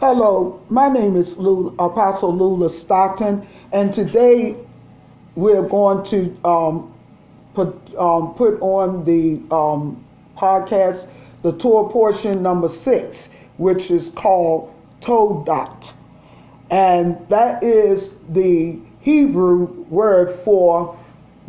Hello, 0.00 0.58
my 0.70 0.88
name 0.88 1.14
is 1.14 1.36
Lula, 1.36 1.74
Apostle 1.78 2.34
Lula 2.34 2.70
Stockton, 2.70 3.46
and 3.70 3.92
today 3.92 4.56
we're 5.34 5.68
going 5.68 6.02
to 6.06 6.34
um, 6.42 6.94
put, 7.52 7.76
um, 7.98 8.32
put 8.32 8.58
on 8.62 9.04
the 9.04 9.34
um, 9.54 10.02
podcast 10.38 11.06
the 11.42 11.52
Torah 11.52 11.90
portion 11.90 12.42
number 12.42 12.70
six, 12.70 13.28
which 13.58 13.90
is 13.90 14.08
called 14.08 14.74
Toldot. 15.02 15.92
And 16.70 17.18
that 17.28 17.62
is 17.62 18.14
the 18.30 18.78
Hebrew 19.00 19.66
word 19.90 20.34
for 20.46 20.98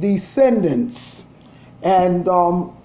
descendants. 0.02 1.24
And 1.84 2.28
um, 2.28 2.76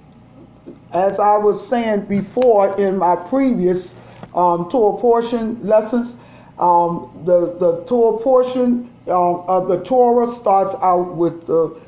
as 0.93 1.19
I 1.19 1.37
was 1.37 1.67
saying 1.67 2.03
before 2.03 2.79
in 2.79 2.99
my 2.99 3.17
previous 3.17 3.97
um, 4.37 4.69
Torah 4.71 4.99
portion 4.99 5.59
lessons. 5.67 6.17
Um, 6.59 7.11
the, 7.25 7.55
the 7.59 7.85
Torah 7.87 8.19
portion 8.23 8.91
um, 9.09 9.45
of 9.47 9.69
the 9.69 9.83
Torah 9.85 10.31
starts 10.31 10.75
out 10.83 11.17
with 11.17 11.47
the, 11.47 11.79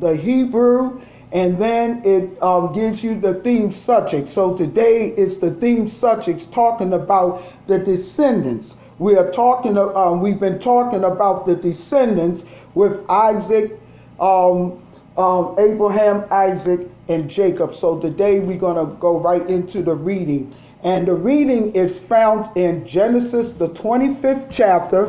the 0.00 0.16
Hebrew 0.16 1.00
and 1.32 1.58
then 1.58 2.02
it 2.04 2.40
um, 2.42 2.72
gives 2.72 3.02
you 3.02 3.18
the 3.18 3.34
theme 3.34 3.72
subject. 3.72 4.28
So 4.28 4.56
today 4.56 5.08
is 5.08 5.38
the 5.38 5.50
theme 5.50 5.88
subject 5.88 6.50
talking 6.52 6.92
about 6.92 7.42
the 7.66 7.78
descendants. 7.78 8.76
We 8.98 9.16
are 9.16 9.30
talking, 9.30 9.76
uh, 9.76 10.12
we've 10.12 10.40
been 10.40 10.58
talking 10.58 11.04
about 11.04 11.44
the 11.44 11.54
descendants 11.54 12.44
with 12.74 13.04
Isaac, 13.10 13.78
um, 14.20 14.82
um, 15.18 15.56
Abraham, 15.58 16.24
Isaac, 16.30 16.88
and 17.08 17.28
Jacob. 17.28 17.74
So 17.74 17.98
today 17.98 18.38
we're 18.38 18.58
going 18.58 18.76
to 18.76 18.94
go 18.96 19.18
right 19.18 19.46
into 19.50 19.82
the 19.82 19.94
reading. 19.94 20.54
And 20.82 21.06
the 21.06 21.14
reading 21.14 21.74
is 21.74 21.98
found 21.98 22.56
in 22.56 22.86
Genesis, 22.86 23.52
the 23.52 23.68
25th 23.70 24.48
chapter, 24.50 25.06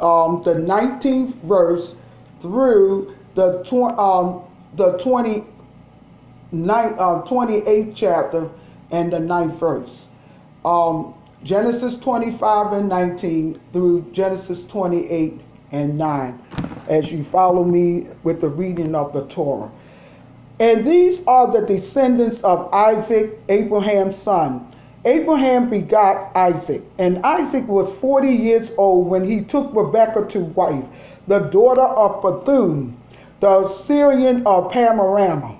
um, 0.00 0.42
the 0.44 0.54
19th 0.54 1.34
verse, 1.42 1.94
through 2.42 3.16
the, 3.34 3.62
tw- 3.64 3.96
um, 3.98 4.42
the 4.76 4.98
20, 4.98 5.44
uh, 6.52 7.22
28th 7.22 7.92
chapter 7.94 8.50
and 8.90 9.12
the 9.12 9.18
9th 9.18 9.58
verse. 9.58 10.04
Um, 10.64 11.14
Genesis 11.42 11.96
25 11.98 12.72
and 12.72 12.88
19 12.88 13.60
through 13.72 14.04
Genesis 14.12 14.64
28 14.66 15.40
and 15.72 15.96
9, 15.96 16.38
as 16.88 17.10
you 17.10 17.24
follow 17.24 17.64
me 17.64 18.08
with 18.24 18.40
the 18.40 18.48
reading 18.48 18.94
of 18.94 19.12
the 19.12 19.24
Torah. 19.26 19.70
And 20.58 20.86
these 20.86 21.24
are 21.26 21.50
the 21.50 21.66
descendants 21.66 22.42
of 22.42 22.72
Isaac, 22.74 23.38
Abraham's 23.48 24.16
son. 24.16 24.70
Abraham 25.04 25.70
begot 25.70 26.30
Isaac, 26.36 26.82
and 26.98 27.24
Isaac 27.24 27.66
was 27.66 27.90
40 27.96 28.28
years 28.28 28.70
old 28.76 29.06
when 29.06 29.24
he 29.24 29.40
took 29.40 29.74
Rebekah 29.74 30.26
to 30.28 30.40
wife, 30.40 30.84
the 31.26 31.38
daughter 31.38 31.80
of 31.80 32.20
Bethuel, 32.20 32.88
the 33.40 33.66
Syrian 33.68 34.46
of 34.46 34.70
Padan 34.70 35.00
Aram, 35.00 35.56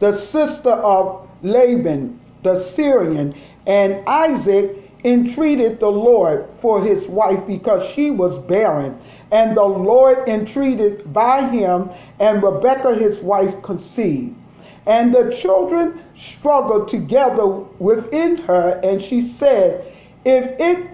the 0.00 0.12
sister 0.12 0.70
of 0.70 1.26
Laban, 1.42 2.20
the 2.42 2.58
Syrian, 2.58 3.34
and 3.66 4.06
Isaac 4.06 4.76
entreated 5.04 5.80
the 5.80 5.90
Lord 5.90 6.46
for 6.60 6.82
his 6.82 7.06
wife 7.06 7.46
because 7.46 7.86
she 7.86 8.10
was 8.10 8.36
barren. 8.36 8.98
And 9.30 9.56
the 9.56 9.62
Lord 9.64 10.28
entreated 10.28 11.12
by 11.12 11.48
him, 11.48 11.90
and 12.18 12.42
Rebekah 12.42 12.96
his 12.96 13.20
wife 13.20 13.62
conceived. 13.62 14.34
And 14.88 15.14
the 15.14 15.30
children 15.30 16.00
struggled 16.16 16.88
together 16.88 17.46
within 17.78 18.38
her, 18.38 18.80
and 18.82 19.02
she 19.02 19.20
said, 19.20 19.84
If 20.24 20.58
it 20.58 20.88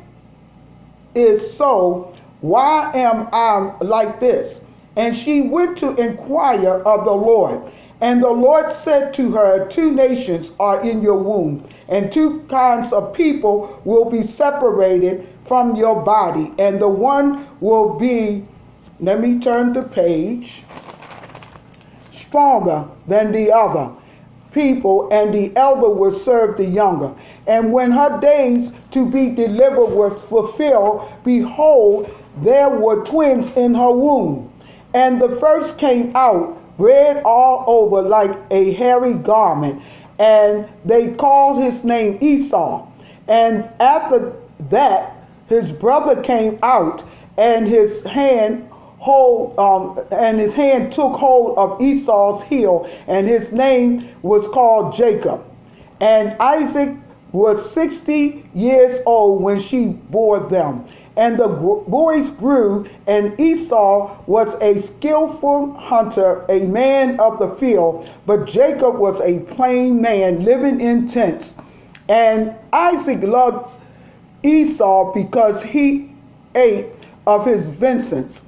is 1.14 1.56
so, 1.56 2.12
why 2.41 2.91
am 2.92 3.28
I 3.33 3.72
like 3.81 4.19
this? 4.19 4.59
And 4.97 5.17
she 5.17 5.42
went 5.42 5.78
to 5.78 5.95
inquire 5.95 6.83
of 6.83 7.04
the 7.04 7.12
Lord. 7.12 7.60
And 8.00 8.21
the 8.21 8.31
Lord 8.31 8.72
said 8.72 9.15
to 9.15 9.31
her, 9.31 9.69
Two 9.69 9.93
nations 9.93 10.50
are 10.59 10.83
in 10.83 11.00
your 11.00 11.16
womb, 11.16 11.65
and 11.88 12.10
two 12.10 12.41
kinds 12.49 12.93
of 12.93 13.15
people 13.15 13.81
will 13.84 14.10
be 14.10 14.27
separated 14.27 15.28
from 15.47 15.77
your 15.77 16.03
body, 16.03 16.53
and 16.59 16.81
the 16.81 16.88
one 16.88 17.47
will 17.60 17.94
be, 17.97 18.44
let 18.99 19.21
me 19.21 19.38
turn 19.38 19.72
the 19.72 19.83
page 19.83 20.65
stronger 22.34 22.84
than 23.06 23.31
the 23.31 23.53
other 23.53 23.89
people, 24.50 25.09
and 25.12 25.33
the 25.33 25.55
elder 25.56 25.89
will 25.89 26.12
serve 26.12 26.56
the 26.56 26.65
younger. 26.65 27.15
And 27.47 27.72
when 27.72 27.93
her 27.93 28.19
days 28.21 28.72
to 28.91 29.09
be 29.09 29.31
delivered 29.31 29.95
were 29.95 30.19
fulfilled, 30.19 31.09
behold, 31.22 32.11
there 32.43 32.71
were 32.71 33.05
twins 33.05 33.53
in 33.53 33.72
her 33.75 33.93
womb. 33.93 34.53
And 34.95 35.21
the 35.21 35.37
first 35.39 35.78
came 35.78 36.11
out 36.17 36.61
red 36.77 37.22
all 37.25 37.65
over 37.69 38.03
like 38.03 38.37
a 38.51 38.72
hairy 38.72 39.15
garment, 39.15 39.81
and 40.19 40.69
they 40.84 41.15
called 41.15 41.62
his 41.62 41.84
name 41.84 42.19
Esau. 42.21 42.84
And 43.28 43.69
after 43.78 44.33
that, 44.71 45.28
his 45.49 45.71
brother 45.71 46.21
came 46.21 46.59
out, 46.65 47.05
and 47.39 47.69
his 47.69 48.03
hand 48.03 48.69
hold, 49.04 49.59
um, 49.59 50.00
and 50.10 50.41
his 50.41 50.54
hand 50.54 50.91
took 50.91 51.12
hold 51.12 51.59
of 51.59 51.78
Esau's 51.78 52.42
heel, 52.44 52.88
and 53.06 53.28
his 53.28 53.53
name 53.53 54.09
was 54.22 54.48
called 54.48 54.97
Jacob. 54.97 55.44
And 56.00 56.34
Isaac 56.41 56.97
was 57.32 57.70
60 57.72 58.48
years 58.54 59.03
old 59.04 59.42
when 59.42 59.60
she 59.60 59.88
bore 59.88 60.41
them. 60.41 60.87
And 61.16 61.38
the 61.38 61.48
boys 61.48 62.31
grew, 62.31 62.88
and 63.06 63.38
Esau 63.38 64.16
was 64.26 64.54
a 64.62 64.81
skillful 64.81 65.75
hunter, 65.75 66.47
a 66.48 66.60
man 66.60 67.21
of 67.21 67.38
the 67.38 67.54
field, 67.56 68.09
but 68.25 68.47
Jacob 68.47 68.97
was 68.97 69.21
a 69.21 69.41
plain 69.54 70.00
man 70.00 70.44
living 70.47 70.81
in 70.81 71.09
tents. 71.09 71.53
And 72.09 72.54
Isaac 72.72 73.22
loved 73.22 73.71
Esau 74.42 75.12
because 75.12 75.62
he 75.62 76.10
ate 76.54 76.86
of 77.26 77.44
his 77.44 77.69
vengeance 77.69 78.41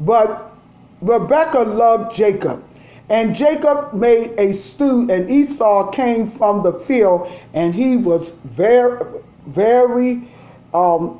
but 0.00 0.52
Rebekah 1.00 1.62
loved 1.62 2.14
Jacob. 2.14 2.62
And 3.10 3.34
Jacob 3.34 3.94
made 3.94 4.34
a 4.38 4.52
stew, 4.52 5.10
and 5.10 5.30
Esau 5.30 5.90
came 5.90 6.30
from 6.32 6.62
the 6.62 6.72
field, 6.72 7.30
and 7.54 7.74
he 7.74 7.96
was 7.96 8.32
very, 8.44 9.00
very 9.46 10.28
um, 10.74 11.18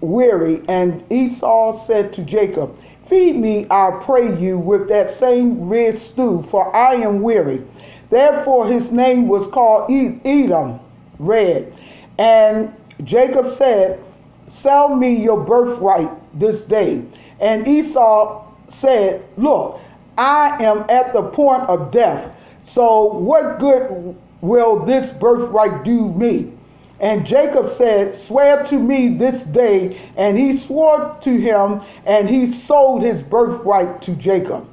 weary. 0.00 0.62
And 0.68 1.02
Esau 1.10 1.84
said 1.84 2.12
to 2.14 2.22
Jacob, 2.22 2.76
Feed 3.08 3.36
me, 3.36 3.66
I 3.70 4.00
pray 4.04 4.38
you, 4.38 4.58
with 4.58 4.88
that 4.88 5.10
same 5.14 5.68
red 5.68 5.98
stew, 5.98 6.46
for 6.50 6.74
I 6.76 6.94
am 6.94 7.22
weary. 7.22 7.64
Therefore 8.10 8.66
his 8.66 8.92
name 8.92 9.28
was 9.28 9.46
called 9.48 9.90
Edom, 9.90 10.78
red. 11.18 11.72
And 12.18 12.72
Jacob 13.04 13.52
said, 13.54 14.02
Sell 14.50 14.94
me 14.94 15.14
your 15.14 15.40
birthright 15.42 16.10
this 16.38 16.62
day. 16.62 17.02
And 17.40 17.66
Esau 17.66 18.44
said, 18.70 19.24
Look, 19.36 19.80
I 20.16 20.62
am 20.62 20.84
at 20.88 21.12
the 21.12 21.22
point 21.22 21.62
of 21.64 21.90
death. 21.90 22.32
So 22.66 23.04
what 23.04 23.58
good 23.58 24.16
will 24.40 24.84
this 24.84 25.12
birthright 25.12 25.84
do 25.84 26.08
me? 26.12 26.52
And 27.00 27.24
Jacob 27.24 27.70
said, 27.70 28.18
Swear 28.18 28.64
to 28.66 28.78
me 28.78 29.16
this 29.16 29.42
day. 29.42 30.00
And 30.16 30.36
he 30.36 30.56
swore 30.56 31.16
to 31.22 31.36
him, 31.36 31.80
and 32.04 32.28
he 32.28 32.50
sold 32.50 33.02
his 33.02 33.22
birthright 33.22 34.02
to 34.02 34.12
Jacob. 34.14 34.66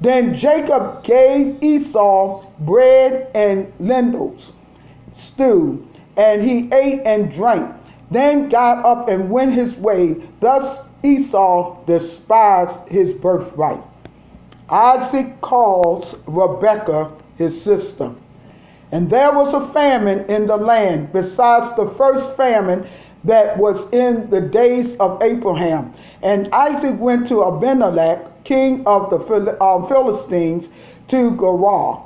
Then 0.00 0.36
Jacob 0.36 1.02
gave 1.02 1.62
Esau 1.62 2.44
bread 2.60 3.30
and 3.34 3.72
lentils 3.80 4.52
stew, 5.16 5.86
and 6.16 6.42
he 6.42 6.70
ate 6.72 7.00
and 7.04 7.32
drank. 7.32 7.74
Then 8.10 8.48
got 8.48 8.84
up 8.84 9.08
and 9.08 9.30
went 9.30 9.54
his 9.54 9.74
way. 9.74 10.16
Thus 10.40 10.80
Esau 11.06 11.76
despised 11.86 12.80
his 12.88 13.12
birthright. 13.12 13.80
Isaac 14.68 15.40
calls 15.40 16.16
Rebekah 16.26 17.12
his 17.38 17.62
sister. 17.62 18.10
And 18.90 19.08
there 19.08 19.30
was 19.32 19.54
a 19.54 19.68
famine 19.72 20.24
in 20.28 20.48
the 20.48 20.56
land, 20.56 21.12
besides 21.12 21.76
the 21.76 21.88
first 21.90 22.36
famine 22.36 22.88
that 23.22 23.56
was 23.56 23.88
in 23.92 24.28
the 24.30 24.40
days 24.40 24.96
of 24.96 25.22
Abraham. 25.22 25.92
And 26.22 26.52
Isaac 26.52 26.98
went 26.98 27.28
to 27.28 27.44
Abimelech, 27.44 28.42
king 28.42 28.84
of 28.84 29.08
the 29.10 29.62
um, 29.62 29.86
Philistines, 29.86 30.66
to 31.08 31.36
Gerar. 31.36 32.02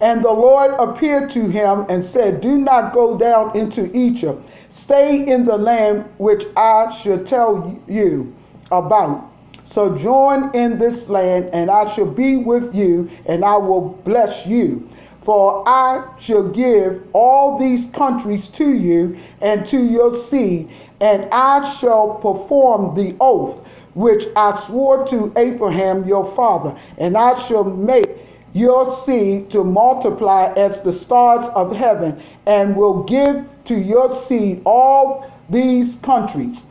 And 0.00 0.24
the 0.24 0.32
Lord 0.32 0.72
appeared 0.72 1.30
to 1.30 1.46
him 1.46 1.86
and 1.88 2.04
said, 2.04 2.40
Do 2.40 2.58
not 2.58 2.94
go 2.94 3.16
down 3.16 3.56
into 3.56 3.96
Egypt. 3.96 4.42
Stay 4.72 5.24
in 5.24 5.44
the 5.44 5.56
land 5.56 6.04
which 6.18 6.46
I 6.56 6.90
shall 6.90 7.22
tell 7.22 7.78
you 7.86 8.34
about. 8.70 9.30
Sojourn 9.70 10.50
in 10.54 10.78
this 10.78 11.08
land, 11.08 11.50
and 11.52 11.70
I 11.70 11.92
shall 11.94 12.06
be 12.06 12.36
with 12.36 12.74
you, 12.74 13.10
and 13.26 13.44
I 13.44 13.56
will 13.56 14.00
bless 14.04 14.44
you. 14.46 14.88
For 15.22 15.62
I 15.68 16.04
shall 16.18 16.48
give 16.48 17.06
all 17.12 17.58
these 17.58 17.86
countries 17.92 18.48
to 18.48 18.72
you 18.72 19.18
and 19.40 19.64
to 19.66 19.84
your 19.84 20.14
seed, 20.14 20.70
and 21.00 21.28
I 21.30 21.72
shall 21.76 22.14
perform 22.14 22.94
the 22.96 23.14
oath 23.20 23.58
which 23.94 24.26
I 24.36 24.58
swore 24.66 25.06
to 25.08 25.32
Abraham 25.36 26.06
your 26.06 26.34
father, 26.34 26.76
and 26.98 27.16
I 27.16 27.40
shall 27.46 27.64
make 27.64 28.08
your 28.52 28.92
seed 29.04 29.50
to 29.50 29.62
multiply 29.62 30.52
as 30.56 30.80
the 30.80 30.92
stars 30.92 31.48
of 31.54 31.74
heaven, 31.74 32.20
and 32.46 32.76
will 32.76 33.02
give 33.04 33.46
to 33.66 33.76
your 33.76 34.14
seed 34.14 34.62
all 34.64 35.30
these 35.48 35.96
countries. 35.96 36.64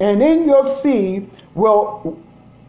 And 0.00 0.22
in 0.22 0.46
your 0.46 0.66
seed 0.76 1.30
will 1.56 2.16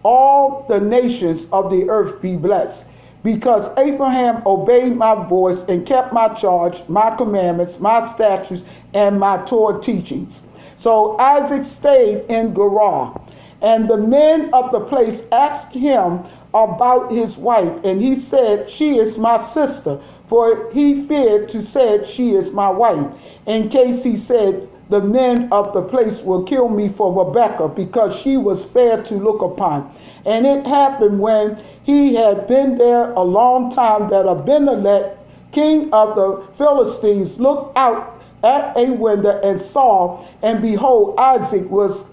all 0.03 0.65
the 0.69 0.79
nations 0.79 1.45
of 1.51 1.69
the 1.69 1.89
earth 1.89 2.21
be 2.21 2.35
blessed. 2.35 2.85
Because 3.23 3.69
Abraham 3.77 4.41
obeyed 4.45 4.95
my 4.95 5.15
voice 5.27 5.63
and 5.67 5.85
kept 5.85 6.13
my 6.13 6.29
charge, 6.29 6.81
my 6.87 7.13
commandments, 7.15 7.79
my 7.79 8.07
statutes, 8.13 8.63
and 8.93 9.19
my 9.19 9.37
Torah 9.45 9.81
teachings. 9.81 10.43
So 10.77 11.17
Isaac 11.19 11.65
stayed 11.65 12.25
in 12.29 12.53
Gerar. 12.53 13.19
And 13.61 13.89
the 13.89 13.97
men 13.97 14.53
of 14.53 14.71
the 14.71 14.79
place 14.79 15.23
asked 15.31 15.73
him 15.73 16.23
about 16.53 17.11
his 17.11 17.35
wife, 17.37 17.73
and 17.83 17.99
he 18.01 18.15
said, 18.15 18.69
She 18.69 18.97
is 18.97 19.17
my 19.17 19.43
sister, 19.43 19.99
for 20.27 20.69
he 20.71 21.05
feared 21.07 21.49
to 21.49 21.63
say, 21.63 22.05
She 22.05 22.33
is 22.35 22.51
my 22.51 22.69
wife, 22.69 23.07
in 23.47 23.69
case 23.69 24.03
he 24.03 24.15
said, 24.15 24.69
The 24.89 25.01
men 25.01 25.49
of 25.51 25.73
the 25.73 25.81
place 25.81 26.21
will 26.21 26.43
kill 26.43 26.69
me 26.69 26.87
for 26.87 27.11
Rebekah, 27.25 27.69
because 27.69 28.15
she 28.15 28.37
was 28.37 28.63
fair 28.63 29.03
to 29.03 29.15
look 29.15 29.41
upon. 29.41 29.93
And 30.25 30.47
it 30.47 30.65
happened 30.65 31.19
when 31.19 31.57
he 31.83 32.15
had 32.15 32.47
been 32.47 32.77
there 32.77 33.11
a 33.11 33.21
long 33.21 33.69
time 33.69 34.07
that 34.09 34.25
Abimelech, 34.25 35.17
king 35.51 35.91
of 35.91 36.15
the 36.15 36.43
Philistines, 36.57 37.37
looked 37.37 37.77
out 37.77 38.21
at 38.43 38.77
a 38.77 38.91
window 38.91 39.39
and 39.43 39.59
saw, 39.59 40.23
and 40.41 40.61
behold, 40.61 41.17
Isaac 41.17 41.69
was 41.69 42.05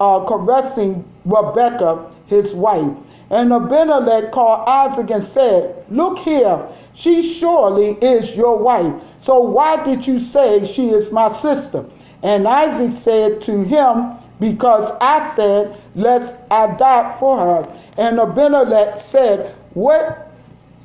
uh, 0.00 0.20
caressing 0.24 1.04
Rebekah, 1.26 2.10
his 2.26 2.54
wife. 2.54 2.96
And 3.28 3.52
Abimelech 3.52 4.32
called 4.32 4.66
Isaac 4.68 5.10
and 5.10 5.24
said, 5.24 5.84
Look 5.90 6.18
here, 6.18 6.66
she 6.94 7.34
surely 7.34 7.92
is 8.00 8.34
your 8.34 8.56
wife. 8.56 8.94
So 9.20 9.38
why 9.40 9.84
did 9.84 10.06
you 10.06 10.18
say 10.18 10.64
she 10.64 10.90
is 10.90 11.12
my 11.12 11.30
sister? 11.30 11.84
And 12.22 12.46
Isaac 12.46 12.92
said 12.92 13.40
to 13.42 13.62
him, 13.62 14.12
Because 14.38 14.90
I 15.00 15.28
said, 15.34 15.80
Lest 15.94 16.36
I 16.50 16.68
die 16.76 17.16
for 17.18 17.38
her. 17.38 17.80
And 17.98 18.20
Abimelech 18.20 18.98
said, 18.98 19.54
What 19.74 20.30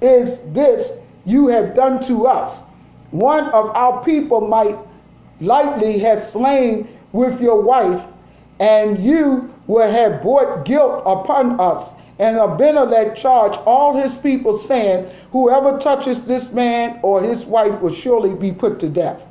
is 0.01 0.39
this 0.54 0.92
you 1.25 1.48
have 1.48 1.75
done 1.75 2.04
to 2.07 2.28
us? 2.28 2.60
One 3.12 3.45
of 3.50 3.69
our 3.75 4.04
people 4.04 4.42
might 4.42 4.78
lightly 5.39 6.00
have 6.00 6.22
slain 6.22 6.88
with 7.13 7.40
your 7.40 7.62
wife, 7.62 8.04
and 8.60 9.04
you 9.04 9.54
will 9.68 9.90
have 9.90 10.22
brought 10.22 10.66
guilt 10.66 11.04
upon 11.06 11.60
us. 11.60 11.94
And 12.19 12.38
Abimelech 12.38 13.16
charged 13.16 13.60
all 13.66 13.95
his 13.95 14.16
people, 14.18 14.57
saying, 14.57 15.07
Whoever 15.31 15.78
touches 15.78 16.25
this 16.25 16.51
man 16.51 17.00
or 17.04 17.22
his 17.22 17.45
wife 17.45 17.80
will 17.80 17.94
surely 17.94 18.33
be 18.33 18.51
put 18.51 18.80
to 18.80 18.90
death. 18.90 19.22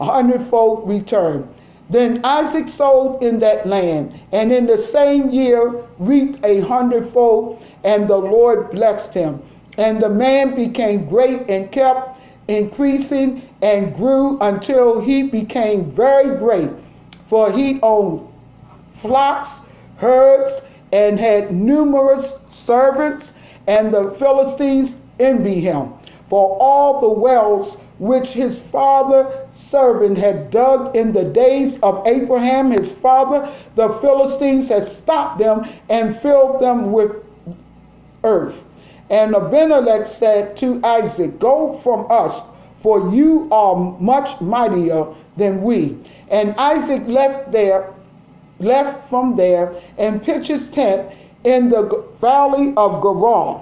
A 0.00 0.04
hundredfold 0.04 0.88
return. 0.88 1.48
Then 1.90 2.20
Isaac 2.24 2.68
sowed 2.68 3.22
in 3.22 3.38
that 3.40 3.66
land, 3.66 4.12
and 4.32 4.50
in 4.50 4.66
the 4.66 4.78
same 4.78 5.30
year 5.30 5.82
reaped 5.98 6.44
a 6.44 6.60
hundredfold, 6.60 7.60
and 7.84 8.08
the 8.08 8.16
Lord 8.16 8.70
blessed 8.70 9.14
him. 9.14 9.40
And 9.76 10.00
the 10.00 10.08
man 10.08 10.54
became 10.54 11.06
great 11.06 11.48
and 11.48 11.70
kept 11.70 12.18
increasing 12.48 13.42
and 13.62 13.94
grew 13.96 14.38
until 14.40 15.00
he 15.00 15.24
became 15.24 15.84
very 15.92 16.36
great, 16.38 16.70
for 17.28 17.52
he 17.52 17.78
owned 17.82 18.26
flocks, 19.00 19.50
herds, 19.96 20.60
and 20.92 21.18
had 21.20 21.54
numerous 21.54 22.38
servants, 22.48 23.32
and 23.66 23.92
the 23.92 24.10
Philistines 24.18 24.96
envy 25.20 25.60
him. 25.60 25.92
For 26.28 26.56
all 26.60 27.00
the 27.00 27.08
wells 27.08 27.76
which 27.98 28.30
his 28.30 28.58
father 28.58 29.43
servant 29.56 30.18
had 30.18 30.50
dug 30.50 30.94
in 30.96 31.12
the 31.12 31.24
days 31.24 31.78
of 31.82 32.06
Abraham 32.06 32.70
his 32.70 32.92
father, 32.92 33.52
the 33.76 33.88
Philistines 34.00 34.68
had 34.68 34.86
stopped 34.86 35.38
them 35.38 35.66
and 35.88 36.20
filled 36.20 36.60
them 36.60 36.92
with 36.92 37.12
earth. 38.22 38.56
And 39.10 39.34
Abimelech 39.34 40.06
said 40.06 40.56
to 40.58 40.80
Isaac, 40.82 41.38
Go 41.38 41.78
from 41.82 42.06
us, 42.10 42.40
for 42.82 43.10
you 43.12 43.48
are 43.50 43.76
much 44.00 44.40
mightier 44.40 45.06
than 45.36 45.62
we. 45.62 45.96
And 46.28 46.54
Isaac 46.56 47.02
left 47.06 47.52
there 47.52 47.92
left 48.60 49.08
from 49.10 49.36
there 49.36 49.74
and 49.98 50.22
pitched 50.22 50.48
his 50.48 50.68
tent 50.68 51.10
in 51.44 51.68
the 51.68 52.04
valley 52.20 52.72
of 52.76 53.02
Gerar 53.02 53.60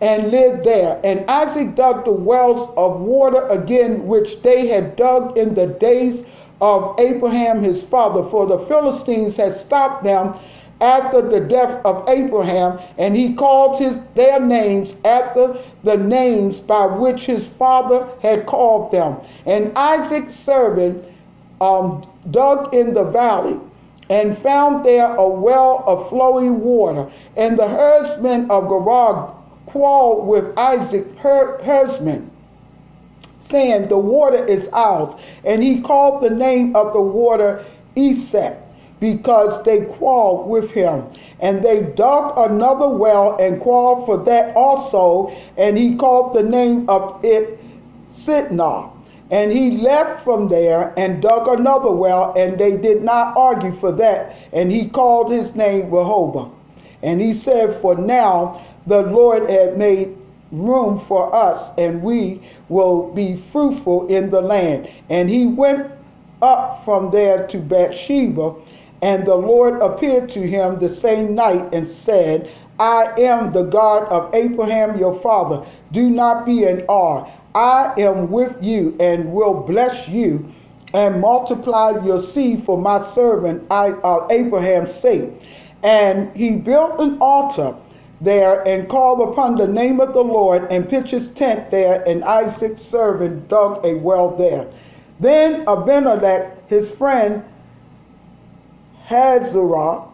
and 0.00 0.30
lived 0.30 0.64
there. 0.64 1.00
And 1.04 1.28
Isaac 1.28 1.74
dug 1.74 2.04
the 2.04 2.12
wells 2.12 2.70
of 2.76 3.00
water 3.00 3.48
again, 3.48 4.06
which 4.06 4.42
they 4.42 4.66
had 4.66 4.96
dug 4.96 5.36
in 5.36 5.54
the 5.54 5.66
days 5.66 6.24
of 6.60 6.98
Abraham 6.98 7.62
his 7.62 7.82
father, 7.82 8.28
for 8.30 8.46
the 8.46 8.58
Philistines 8.66 9.36
had 9.36 9.56
stopped 9.56 10.04
them 10.04 10.34
after 10.80 11.22
the 11.22 11.40
death 11.40 11.80
of 11.84 12.06
Abraham, 12.08 12.78
and 12.98 13.16
he 13.16 13.34
called 13.34 13.80
his 13.80 13.98
their 14.14 14.38
names 14.40 14.94
after 15.04 15.56
the 15.84 15.96
names 15.96 16.58
by 16.58 16.84
which 16.86 17.24
his 17.24 17.46
father 17.46 18.06
had 18.20 18.46
called 18.46 18.92
them. 18.92 19.16
And 19.46 19.76
Isaac's 19.76 20.36
servant 20.36 21.02
um, 21.60 22.06
dug 22.30 22.74
in 22.74 22.92
the 22.92 23.04
valley 23.04 23.58
and 24.10 24.38
found 24.38 24.84
there 24.84 25.14
a 25.16 25.28
well 25.28 25.82
of 25.86 26.08
flowing 26.10 26.60
water. 26.60 27.10
And 27.36 27.58
the 27.58 27.68
herdsmen 27.68 28.50
of 28.50 28.68
Gerar 28.68 29.34
quarreled 29.66 30.26
with 30.26 30.56
Isaac's 30.56 31.12
her- 31.18 31.58
herdsmen, 31.62 32.30
saying, 33.40 33.88
The 33.88 33.98
water 33.98 34.44
is 34.46 34.68
ours. 34.72 35.14
And 35.44 35.62
he 35.62 35.80
called 35.80 36.22
the 36.22 36.30
name 36.30 36.74
of 36.74 36.92
the 36.92 37.00
water 37.00 37.64
Esek, 37.96 38.56
because 39.00 39.62
they 39.64 39.82
quarreled 39.82 40.48
with 40.48 40.70
him. 40.70 41.04
And 41.40 41.62
they 41.62 41.82
dug 41.82 42.32
another 42.38 42.88
well 42.88 43.36
and 43.36 43.60
quarreled 43.60 44.06
for 44.06 44.16
that 44.24 44.56
also. 44.56 45.32
And 45.56 45.76
he 45.76 45.96
called 45.96 46.34
the 46.34 46.42
name 46.42 46.88
of 46.88 47.22
it 47.24 47.60
Sitnah. 48.14 48.90
And 49.30 49.50
he 49.50 49.72
left 49.78 50.22
from 50.22 50.46
there 50.48 50.94
and 50.96 51.20
dug 51.20 51.48
another 51.48 51.90
well, 51.90 52.32
and 52.36 52.56
they 52.58 52.76
did 52.76 53.02
not 53.02 53.36
argue 53.36 53.74
for 53.80 53.90
that. 53.92 54.36
And 54.52 54.70
he 54.70 54.88
called 54.88 55.32
his 55.32 55.54
name 55.56 55.90
Rehoboth. 55.90 56.55
And 57.02 57.20
he 57.20 57.34
said, 57.34 57.80
For 57.80 57.94
now 57.94 58.64
the 58.86 59.02
Lord 59.02 59.48
had 59.48 59.76
made 59.76 60.16
room 60.52 61.00
for 61.00 61.34
us, 61.34 61.70
and 61.76 62.02
we 62.02 62.40
will 62.68 63.12
be 63.12 63.42
fruitful 63.52 64.06
in 64.08 64.30
the 64.30 64.40
land. 64.40 64.88
And 65.10 65.28
he 65.28 65.46
went 65.46 65.90
up 66.42 66.84
from 66.84 67.10
there 67.10 67.46
to 67.48 67.58
Beersheba, 67.58 68.54
and 69.02 69.26
the 69.26 69.34
Lord 69.34 69.80
appeared 69.82 70.28
to 70.30 70.40
him 70.40 70.78
the 70.78 70.88
same 70.88 71.34
night 71.34 71.68
and 71.72 71.86
said, 71.86 72.50
I 72.78 73.12
am 73.18 73.52
the 73.52 73.64
God 73.64 74.04
of 74.08 74.34
Abraham 74.34 74.98
your 74.98 75.18
father. 75.20 75.66
Do 75.92 76.10
not 76.10 76.44
be 76.44 76.64
in 76.64 76.82
awe. 76.88 77.26
I 77.54 77.92
am 77.98 78.30
with 78.30 78.54
you 78.62 78.94
and 79.00 79.32
will 79.32 79.54
bless 79.54 80.08
you 80.08 80.46
and 80.92 81.20
multiply 81.20 81.90
your 82.04 82.22
seed 82.22 82.64
for 82.64 82.78
my 82.78 83.02
servant 83.02 83.64
I, 83.70 83.90
uh, 83.90 84.26
Abraham's 84.30 84.94
sake. 84.94 85.30
And 85.82 86.34
he 86.34 86.52
built 86.56 86.98
an 87.00 87.18
altar 87.20 87.74
there 88.20 88.66
and 88.66 88.88
called 88.88 89.20
upon 89.28 89.56
the 89.56 89.66
name 89.66 90.00
of 90.00 90.14
the 90.14 90.24
Lord 90.24 90.66
and 90.70 90.88
pitched 90.88 91.10
his 91.10 91.30
tent 91.32 91.70
there, 91.70 92.02
and 92.08 92.24
Isaac's 92.24 92.82
servant 92.82 93.48
dug 93.48 93.84
a 93.84 93.94
well 93.94 94.30
there. 94.30 94.66
Then 95.20 95.68
Abimelech, 95.68 96.68
his 96.68 96.90
friend 96.90 97.44
Hazarah, 99.06 100.04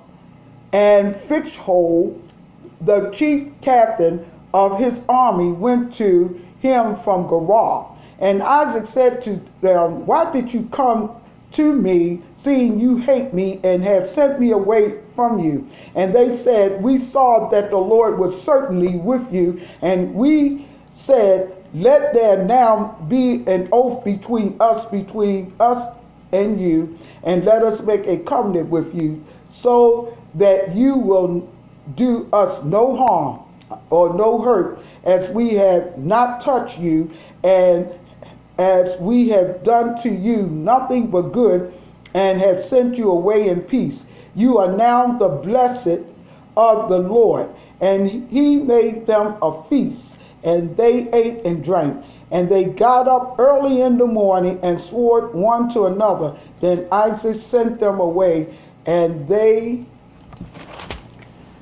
and 0.73 1.15
Phicol, 1.15 2.19
the 2.81 3.11
chief 3.11 3.49
captain 3.61 4.25
of 4.53 4.79
his 4.79 5.01
army, 5.09 5.53
went 5.53 5.93
to 5.95 6.41
him 6.61 6.97
from 6.97 7.29
Gerar. 7.29 7.87
And 8.19 8.43
Isaac 8.43 8.87
said 8.87 9.23
to 9.23 9.41
them, 9.61 10.07
Why 10.07 10.31
did 10.31 10.53
you 10.53 10.69
come 10.71 11.11
to 11.53 11.73
me, 11.73 12.21
seeing 12.37 12.81
you 12.81 12.97
hate 12.97 13.33
me 13.33 13.61
and 13.63 13.83
have 13.85 14.09
sent 14.09 14.41
me 14.41 14.53
away 14.53 15.01
from 15.15 15.39
you? 15.39 15.69
And 15.95 16.15
they 16.15 16.35
said, 16.35 16.83
We 16.83 16.99
saw 16.99 17.49
that 17.51 17.71
the 17.71 17.79
Lord 17.79 18.19
was 18.19 18.41
certainly 18.41 18.97
with 18.97 19.33
you, 19.33 19.61
and 19.83 20.15
we 20.15 20.67
said, 20.95 21.55
Let 21.75 22.15
there 22.15 22.45
now 22.45 22.97
be 23.09 23.45
an 23.47 23.69
oath 23.73 24.05
between 24.05 24.57
us, 24.61 24.87
between 24.87 25.53
us 25.61 25.95
and 26.33 26.61
you, 26.61 26.99
and 27.25 27.45
let 27.45 27.63
us 27.63 27.81
make 27.81 28.07
a 28.07 28.19
covenant 28.19 28.69
with 28.71 28.95
you, 28.95 29.23
so 29.51 30.17
that 30.35 30.75
you 30.75 30.97
will 30.97 31.49
do 31.95 32.29
us 32.33 32.63
no 32.65 32.97
harm 32.97 33.41
or 33.91 34.15
no 34.15 34.41
hurt, 34.41 34.79
as 35.05 35.29
we 35.31 35.55
have 35.55 35.99
not 35.99 36.41
touched 36.41 36.79
you, 36.79 37.11
and 37.43 37.93
as 38.59 38.99
we 38.99 39.29
have 39.31 39.65
done 39.65 40.01
to 40.03 40.11
you 40.11 40.43
nothing 40.43 41.09
but 41.09 41.33
good, 41.33 41.73
and 42.15 42.41
have 42.41 42.63
sent 42.63 42.99
you 42.99 43.11
away 43.11 43.49
in 43.49 43.61
peace. 43.63 44.05
You 44.35 44.59
are 44.59 44.77
now 44.77 45.17
the 45.19 45.29
blessed 45.29 46.01
of 46.57 46.89
the 46.89 46.99
Lord. 46.99 47.49
And 47.81 48.29
he 48.31 48.57
made 48.57 49.07
them 49.07 49.37
a 49.43 49.63
feast, 49.65 50.17
and 50.43 50.77
they 50.77 51.11
ate 51.13 51.45
and 51.45 51.65
drank. 51.65 52.05
And 52.31 52.49
they 52.49 52.65
got 52.65 53.09
up 53.09 53.39
early 53.39 53.81
in 53.83 53.99
the 53.99 54.07
morning 54.07 54.59
and 54.63 54.81
swore 54.81 55.29
one 55.29 55.73
to 55.73 55.87
another. 55.87 56.37
Then 56.61 56.87
Isaac 56.93 57.37
sent 57.37 57.81
them 57.81 58.01
away, 58.01 58.55
and 58.87 59.27
they 59.27 59.85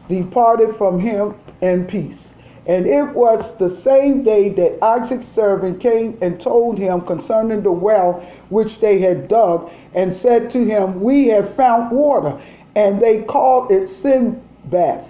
departed 0.09 0.76
from 0.76 1.00
him 1.00 1.35
in 1.61 1.87
peace. 1.87 2.29
And 2.67 2.87
it 2.87 3.14
was 3.14 3.57
the 3.57 3.71
same 3.71 4.23
day 4.23 4.50
that 4.50 4.83
Isaac's 4.83 5.26
servant 5.26 5.81
came 5.81 6.19
and 6.21 6.40
told 6.40 6.79
him 6.79 7.00
concerning 7.00 7.62
the 7.62 7.73
well 7.73 8.25
which 8.50 8.81
they 8.81 8.99
had 8.99 9.29
dug, 9.29 9.71
and 9.95 10.14
said 10.14 10.50
to 10.50 10.64
him, 10.64 11.00
We 11.00 11.29
have 11.29 11.55
found 11.55 11.90
water. 11.90 12.38
And 12.76 13.00
they 13.00 13.23
called 13.23 13.73
it 13.73 13.88
Sinbath. 13.88 15.05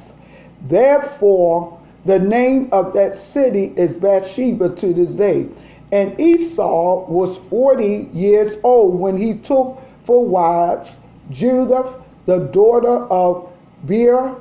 Therefore, 0.69 1.79
the 2.05 2.19
name 2.19 2.69
of 2.73 2.93
that 2.95 3.19
city 3.19 3.73
is 3.77 3.97
Bathsheba 3.97 4.71
to 4.77 4.95
this 4.95 5.11
day. 5.11 5.47
And 5.93 6.19
Esau 6.19 7.07
was 7.07 7.37
40 7.51 8.11
years 8.13 8.57
old 8.63 8.99
when 8.99 9.17
he 9.17 9.35
took 9.35 9.83
for 10.05 10.25
wives 10.25 10.97
Judah, 11.31 11.95
the 12.27 12.39
daughter 12.39 13.05
of 13.07 13.49
Beer, 13.87 14.35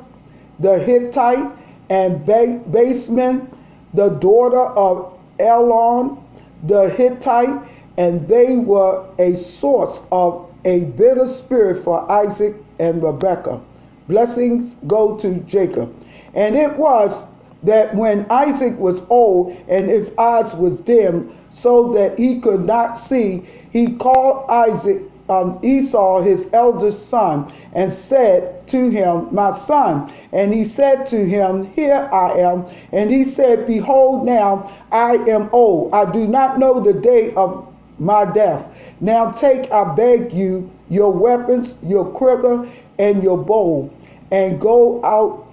the 0.59 0.79
Hittite, 0.79 1.51
and 1.89 2.25
Basman, 2.25 3.47
the 3.93 4.09
daughter 4.09 4.61
of 4.61 5.17
Elon, 5.39 6.17
the 6.63 6.89
Hittite, 6.89 7.61
and 7.97 8.27
they 8.27 8.57
were 8.57 9.05
a 9.17 9.35
source 9.35 9.99
of 10.11 10.49
a 10.65 10.81
bitter 10.81 11.27
spirit 11.27 11.83
for 11.83 12.09
Isaac 12.11 12.55
and 12.79 13.01
Rebekah. 13.01 13.61
Blessings 14.07 14.75
go 14.87 15.17
to 15.17 15.35
Jacob. 15.41 15.93
And 16.33 16.55
it 16.55 16.77
was 16.77 17.23
that 17.63 17.93
when 17.95 18.25
Isaac 18.29 18.77
was 18.77 19.01
old 19.09 19.55
and 19.67 19.89
his 19.89 20.11
eyes 20.17 20.53
was 20.53 20.79
dim, 20.81 21.35
so 21.53 21.93
that 21.93 22.17
he 22.17 22.39
could 22.39 22.65
not 22.65 22.99
see, 22.99 23.47
he 23.71 23.87
called 23.87 24.49
Isaac 24.49 25.01
um, 25.29 25.59
Esau, 25.63 26.21
his 26.21 26.47
eldest 26.53 27.07
son, 27.07 27.53
and 27.73 27.93
said 27.93 28.67
to 28.67 28.89
him, 28.89 29.33
My 29.33 29.57
son. 29.57 30.11
And 30.31 30.53
he 30.53 30.65
said 30.65 31.05
to 31.07 31.25
him, 31.25 31.71
Here 31.73 32.09
I 32.11 32.31
am. 32.39 32.65
And 32.91 33.11
he 33.11 33.23
said, 33.23 33.67
Behold, 33.67 34.25
now 34.25 34.75
I 34.91 35.13
am 35.15 35.49
old. 35.53 35.93
I 35.93 36.11
do 36.11 36.27
not 36.27 36.59
know 36.59 36.79
the 36.79 36.93
day 36.93 37.33
of 37.35 37.67
my 37.99 38.25
death. 38.25 38.65
Now 39.01 39.31
take, 39.31 39.71
I 39.71 39.93
beg 39.93 40.33
you, 40.33 40.69
your 40.89 41.11
weapons, 41.11 41.75
your 41.83 42.05
quiver, 42.05 42.69
and 42.97 43.23
your 43.23 43.37
bow, 43.37 43.89
and 44.31 44.59
go 44.59 45.03
out 45.05 45.45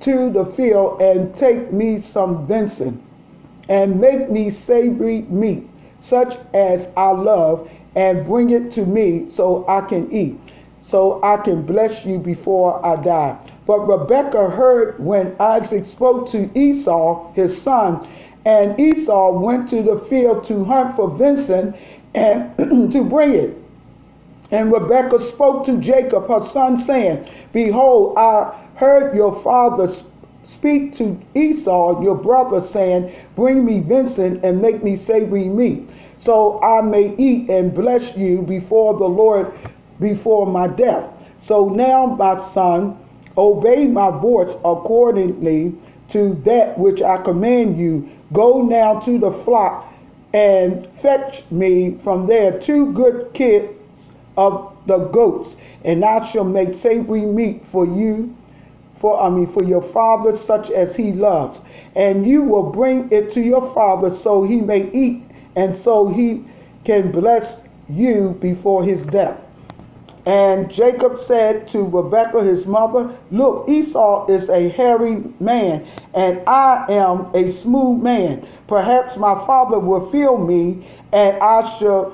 to 0.00 0.30
the 0.30 0.46
field 0.46 1.00
and 1.02 1.34
take 1.36 1.72
me 1.72 2.00
some 2.00 2.46
venison, 2.46 3.02
and 3.68 4.00
make 4.00 4.30
me 4.30 4.50
savory 4.50 5.22
meat, 5.22 5.68
such 6.00 6.38
as 6.54 6.88
I 6.96 7.10
love, 7.10 7.68
and 7.94 8.26
bring 8.26 8.50
it 8.50 8.70
to 8.72 8.86
me 8.86 9.28
so 9.30 9.64
I 9.68 9.80
can 9.82 10.10
eat, 10.12 10.38
so 10.86 11.22
I 11.22 11.36
can 11.38 11.62
bless 11.62 12.04
you 12.04 12.18
before 12.18 12.84
I 12.84 12.96
die. 13.02 13.38
But 13.66 13.86
Rebekah 13.86 14.50
heard 14.50 14.98
when 14.98 15.36
Isaac 15.38 15.84
spoke 15.84 16.28
to 16.30 16.50
Esau, 16.58 17.32
his 17.34 17.60
son, 17.60 18.06
and 18.44 18.78
Esau 18.80 19.38
went 19.38 19.68
to 19.70 19.82
the 19.82 19.98
field 19.98 20.44
to 20.46 20.64
hunt 20.64 20.96
for 20.96 21.10
venison 21.10 21.74
and 22.14 22.56
to 22.92 23.04
bring 23.04 23.34
it. 23.34 23.56
And 24.50 24.72
Rebekah 24.72 25.20
spoke 25.20 25.64
to 25.66 25.78
Jacob, 25.78 26.28
her 26.28 26.42
son, 26.42 26.76
saying, 26.78 27.28
Behold, 27.52 28.16
I 28.18 28.52
heard 28.74 29.14
your 29.14 29.40
father 29.42 29.92
speak 30.44 30.94
to 30.94 31.20
Esau, 31.34 32.02
your 32.02 32.16
brother, 32.16 32.60
saying, 32.60 33.14
Bring 33.36 33.64
me 33.64 33.80
venison 33.80 34.40
and 34.42 34.60
make 34.60 34.82
me 34.82 34.96
savory 34.96 35.44
meat, 35.44 35.88
so 36.20 36.62
I 36.62 36.82
may 36.82 37.16
eat 37.16 37.48
and 37.48 37.74
bless 37.74 38.14
you 38.16 38.42
before 38.42 38.96
the 38.96 39.06
Lord 39.06 39.52
before 39.98 40.46
my 40.46 40.68
death. 40.68 41.10
So 41.40 41.70
now, 41.70 42.06
my 42.06 42.38
son, 42.50 42.98
obey 43.36 43.86
my 43.86 44.10
voice 44.10 44.52
accordingly 44.64 45.74
to 46.10 46.34
that 46.44 46.78
which 46.78 47.00
I 47.00 47.22
command 47.22 47.78
you. 47.78 48.08
Go 48.34 48.62
now 48.62 49.00
to 49.00 49.18
the 49.18 49.32
flock 49.32 49.92
and 50.34 50.86
fetch 51.00 51.42
me 51.50 51.96
from 52.04 52.26
there 52.26 52.58
two 52.60 52.92
good 52.92 53.32
kids 53.32 53.72
of 54.36 54.76
the 54.86 54.98
goats, 54.98 55.56
and 55.84 56.04
I 56.04 56.26
shall 56.26 56.44
make 56.44 56.74
savory 56.74 57.22
meat 57.22 57.64
for 57.72 57.86
you, 57.86 58.36
for 59.00 59.20
I 59.20 59.30
mean 59.30 59.46
for 59.46 59.64
your 59.64 59.82
father, 59.82 60.36
such 60.36 60.70
as 60.70 60.94
he 60.94 61.12
loves. 61.12 61.60
And 61.96 62.26
you 62.26 62.42
will 62.42 62.70
bring 62.70 63.10
it 63.10 63.32
to 63.32 63.40
your 63.40 63.72
father 63.74 64.14
so 64.14 64.42
he 64.44 64.56
may 64.56 64.90
eat, 64.92 65.22
and 65.56 65.74
so 65.74 66.08
he 66.08 66.44
can 66.84 67.10
bless 67.10 67.56
you 67.88 68.36
before 68.40 68.84
his 68.84 69.04
death. 69.06 69.38
And 70.26 70.70
Jacob 70.70 71.18
said 71.18 71.66
to 71.68 71.82
Rebekah 71.82 72.44
his 72.44 72.66
mother, 72.66 73.10
Look, 73.30 73.68
Esau 73.68 74.26
is 74.26 74.50
a 74.50 74.68
hairy 74.68 75.24
man, 75.40 75.86
and 76.14 76.42
I 76.46 76.84
am 76.90 77.30
a 77.34 77.50
smooth 77.50 78.02
man. 78.02 78.46
Perhaps 78.68 79.16
my 79.16 79.34
father 79.46 79.78
will 79.78 80.10
feel 80.10 80.36
me, 80.36 80.86
and 81.12 81.38
I 81.38 81.78
shall 81.78 82.12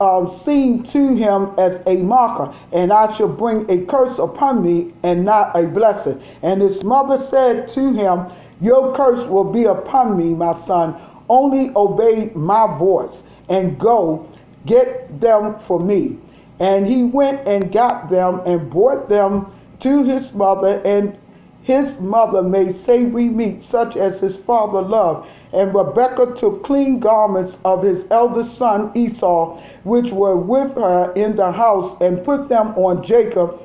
uh, 0.00 0.28
seem 0.38 0.84
to 0.84 1.14
him 1.14 1.50
as 1.58 1.80
a 1.86 1.96
mocker, 1.96 2.54
and 2.72 2.92
I 2.92 3.12
shall 3.12 3.28
bring 3.28 3.68
a 3.70 3.84
curse 3.86 4.18
upon 4.18 4.62
me 4.62 4.92
and 5.02 5.24
not 5.24 5.58
a 5.58 5.66
blessing. 5.66 6.22
And 6.42 6.62
his 6.62 6.84
mother 6.84 7.18
said 7.18 7.66
to 7.68 7.92
him, 7.92 8.26
Your 8.60 8.94
curse 8.94 9.26
will 9.26 9.50
be 9.50 9.64
upon 9.64 10.16
me, 10.16 10.34
my 10.34 10.56
son. 10.60 10.94
Only 11.28 11.72
obey 11.74 12.30
my 12.34 12.66
voice 12.78 13.22
and 13.48 13.78
go 13.78 14.26
get 14.64 15.20
them 15.20 15.56
for 15.60 15.80
me. 15.80 16.18
And 16.60 16.86
he 16.86 17.04
went 17.04 17.46
and 17.46 17.72
got 17.72 18.10
them 18.10 18.40
and 18.46 18.70
brought 18.70 19.08
them 19.08 19.46
to 19.80 20.02
his 20.04 20.32
mother, 20.34 20.80
and 20.84 21.16
his 21.62 22.00
mother 22.00 22.42
made 22.42 22.74
savory 22.74 23.28
meat 23.28 23.62
such 23.62 23.96
as 23.96 24.20
his 24.20 24.36
father 24.36 24.80
loved. 24.80 25.26
And 25.52 25.74
Rebekah 25.74 26.34
took 26.36 26.62
clean 26.62 27.00
garments 27.00 27.58
of 27.64 27.82
his 27.82 28.04
eldest 28.10 28.56
son 28.56 28.90
Esau, 28.94 29.58
which 29.84 30.12
were 30.12 30.36
with 30.36 30.74
her 30.76 31.12
in 31.14 31.36
the 31.36 31.50
house, 31.52 31.96
and 32.00 32.24
put 32.24 32.48
them 32.48 32.68
on 32.76 33.02
Jacob, 33.02 33.58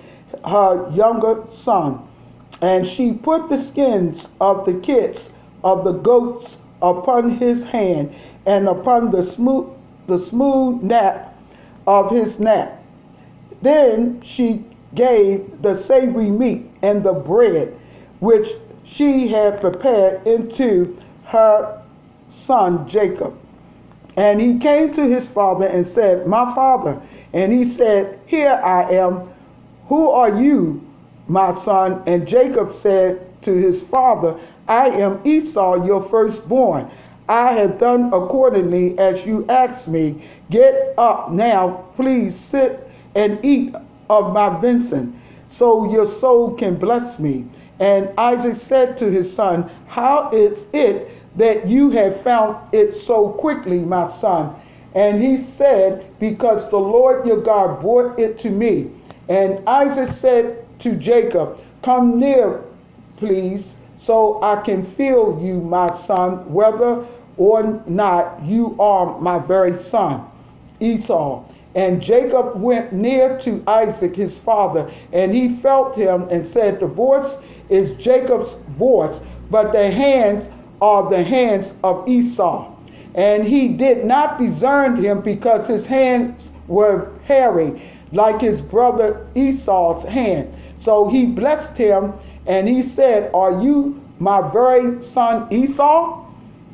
her 0.45 0.89
younger 0.91 1.43
son. 1.49 1.99
And 2.61 2.87
she 2.87 3.13
put 3.13 3.49
the 3.49 3.57
skins 3.57 4.29
of 4.39 4.65
the 4.65 4.73
kits 4.73 5.31
of 5.63 5.83
the 5.83 5.93
goats 5.93 6.57
upon 6.81 7.29
his 7.29 7.63
hand, 7.63 8.13
and 8.45 8.67
upon 8.67 9.11
the 9.11 9.23
smooth 9.23 9.67
the 10.07 10.19
smooth 10.19 10.81
nap 10.81 11.35
of 11.87 12.09
his 12.09 12.39
nap. 12.39 12.83
Then 13.61 14.21
she 14.23 14.65
gave 14.95 15.61
the 15.61 15.77
savory 15.77 16.29
meat 16.29 16.69
and 16.81 17.03
the 17.03 17.13
bread 17.13 17.77
which 18.19 18.49
she 18.83 19.27
had 19.27 19.61
prepared 19.61 20.25
into 20.27 20.97
her 21.25 21.81
son 22.29 22.87
Jacob. 22.89 23.37
And 24.17 24.41
he 24.41 24.59
came 24.59 24.93
to 24.95 25.07
his 25.07 25.27
father 25.27 25.65
and 25.65 25.85
said, 25.85 26.27
My 26.27 26.53
father. 26.53 27.01
And 27.33 27.53
he 27.53 27.63
said, 27.65 28.19
Here 28.25 28.59
I 28.63 28.91
am. 28.91 29.29
Who 29.87 30.09
are 30.09 30.41
you, 30.41 30.85
my 31.27 31.55
son? 31.55 32.03
And 32.05 32.27
Jacob 32.27 32.73
said 32.73 33.25
to 33.43 33.53
his 33.53 33.81
father, 33.81 34.37
I 34.71 34.87
am 34.87 35.19
Esau, 35.25 35.85
your 35.85 36.01
firstborn. 36.01 36.89
I 37.27 37.51
have 37.51 37.77
done 37.77 38.05
accordingly 38.13 38.97
as 38.97 39.25
you 39.25 39.45
asked 39.49 39.89
me. 39.89 40.23
Get 40.49 40.93
up 40.97 41.29
now, 41.29 41.83
please 41.97 42.33
sit 42.33 42.89
and 43.13 43.43
eat 43.43 43.75
of 44.09 44.31
my 44.31 44.47
venison, 44.61 45.19
so 45.49 45.91
your 45.91 46.05
soul 46.05 46.53
can 46.53 46.75
bless 46.75 47.19
me. 47.19 47.43
And 47.81 48.11
Isaac 48.17 48.55
said 48.55 48.97
to 48.99 49.11
his 49.11 49.29
son, 49.33 49.69
How 49.87 50.29
is 50.31 50.65
it 50.71 51.11
that 51.35 51.67
you 51.67 51.89
have 51.89 52.21
found 52.21 52.55
it 52.71 52.95
so 52.95 53.27
quickly, 53.27 53.79
my 53.79 54.09
son? 54.09 54.55
And 54.95 55.21
he 55.21 55.35
said, 55.35 56.05
Because 56.17 56.69
the 56.69 56.79
Lord 56.79 57.25
your 57.25 57.41
God 57.41 57.81
brought 57.81 58.17
it 58.17 58.39
to 58.39 58.49
me. 58.49 58.89
And 59.27 59.67
Isaac 59.67 60.07
said 60.07 60.65
to 60.79 60.95
Jacob, 60.95 61.59
Come 61.81 62.17
near, 62.17 62.61
please, 63.17 63.75
so 64.01 64.41
I 64.41 64.55
can 64.61 64.83
feel 64.83 65.39
you, 65.43 65.61
my 65.61 65.93
son, 65.95 66.51
whether 66.51 67.05
or 67.37 67.83
not 67.85 68.43
you 68.43 68.75
are 68.79 69.19
my 69.21 69.37
very 69.37 69.79
son, 69.79 70.25
Esau. 70.79 71.43
And 71.75 72.01
Jacob 72.01 72.59
went 72.59 72.91
near 72.91 73.37
to 73.41 73.63
Isaac 73.67 74.15
his 74.15 74.35
father, 74.39 74.91
and 75.13 75.35
he 75.35 75.57
felt 75.57 75.95
him 75.95 76.27
and 76.31 76.43
said, 76.45 76.79
The 76.79 76.87
voice 76.87 77.37
is 77.69 77.95
Jacob's 78.03 78.55
voice, 78.77 79.19
but 79.51 79.71
the 79.71 79.91
hands 79.91 80.49
are 80.81 81.07
the 81.07 81.23
hands 81.23 81.75
of 81.83 82.07
Esau. 82.09 82.73
And 83.13 83.45
he 83.45 83.67
did 83.67 84.03
not 84.03 84.39
discern 84.39 84.95
him 84.95 85.21
because 85.21 85.67
his 85.67 85.85
hands 85.85 86.49
were 86.67 87.11
hairy, 87.25 87.83
like 88.11 88.41
his 88.41 88.61
brother 88.61 89.27
Esau's 89.35 90.03
hand. 90.03 90.51
So 90.79 91.07
he 91.07 91.27
blessed 91.27 91.77
him, 91.77 92.13
and 92.45 92.67
he 92.67 92.81
said, 92.81 93.31
Are 93.33 93.61
you 93.61 94.01
my 94.19 94.41
very 94.51 95.03
son 95.03 95.47
Esau? 95.51 96.25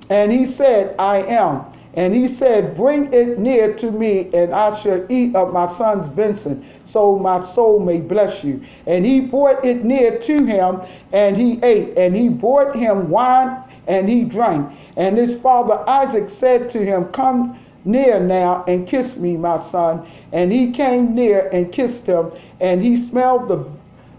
And 0.09 0.31
he 0.31 0.47
said, 0.47 0.95
I 0.97 1.17
am. 1.23 1.65
And 1.93 2.13
he 2.13 2.27
said, 2.27 2.77
Bring 2.77 3.11
it 3.11 3.39
near 3.39 3.73
to 3.73 3.91
me, 3.91 4.29
and 4.33 4.53
I 4.53 4.79
shall 4.79 5.03
eat 5.11 5.35
of 5.35 5.51
my 5.51 5.67
son's 5.67 6.07
venison, 6.07 6.63
so 6.85 7.17
my 7.17 7.43
soul 7.43 7.79
may 7.79 7.97
bless 7.97 8.43
you. 8.43 8.61
And 8.85 9.05
he 9.05 9.19
brought 9.19 9.65
it 9.65 9.83
near 9.83 10.19
to 10.19 10.45
him, 10.45 10.81
and 11.11 11.35
he 11.35 11.59
ate. 11.63 11.97
And 11.97 12.15
he 12.15 12.29
brought 12.29 12.75
him 12.75 13.09
wine, 13.09 13.63
and 13.87 14.07
he 14.07 14.23
drank. 14.23 14.71
And 14.95 15.17
his 15.17 15.39
father 15.39 15.83
Isaac 15.89 16.29
said 16.29 16.69
to 16.69 16.85
him, 16.85 17.05
Come 17.05 17.59
near 17.83 18.19
now 18.19 18.63
and 18.67 18.87
kiss 18.87 19.17
me, 19.17 19.35
my 19.35 19.59
son. 19.59 20.07
And 20.31 20.51
he 20.51 20.71
came 20.71 21.15
near 21.15 21.49
and 21.49 21.71
kissed 21.71 22.05
him, 22.05 22.31
and 22.59 22.81
he 22.83 22.95
smelled 22.97 23.47
the 23.47 23.65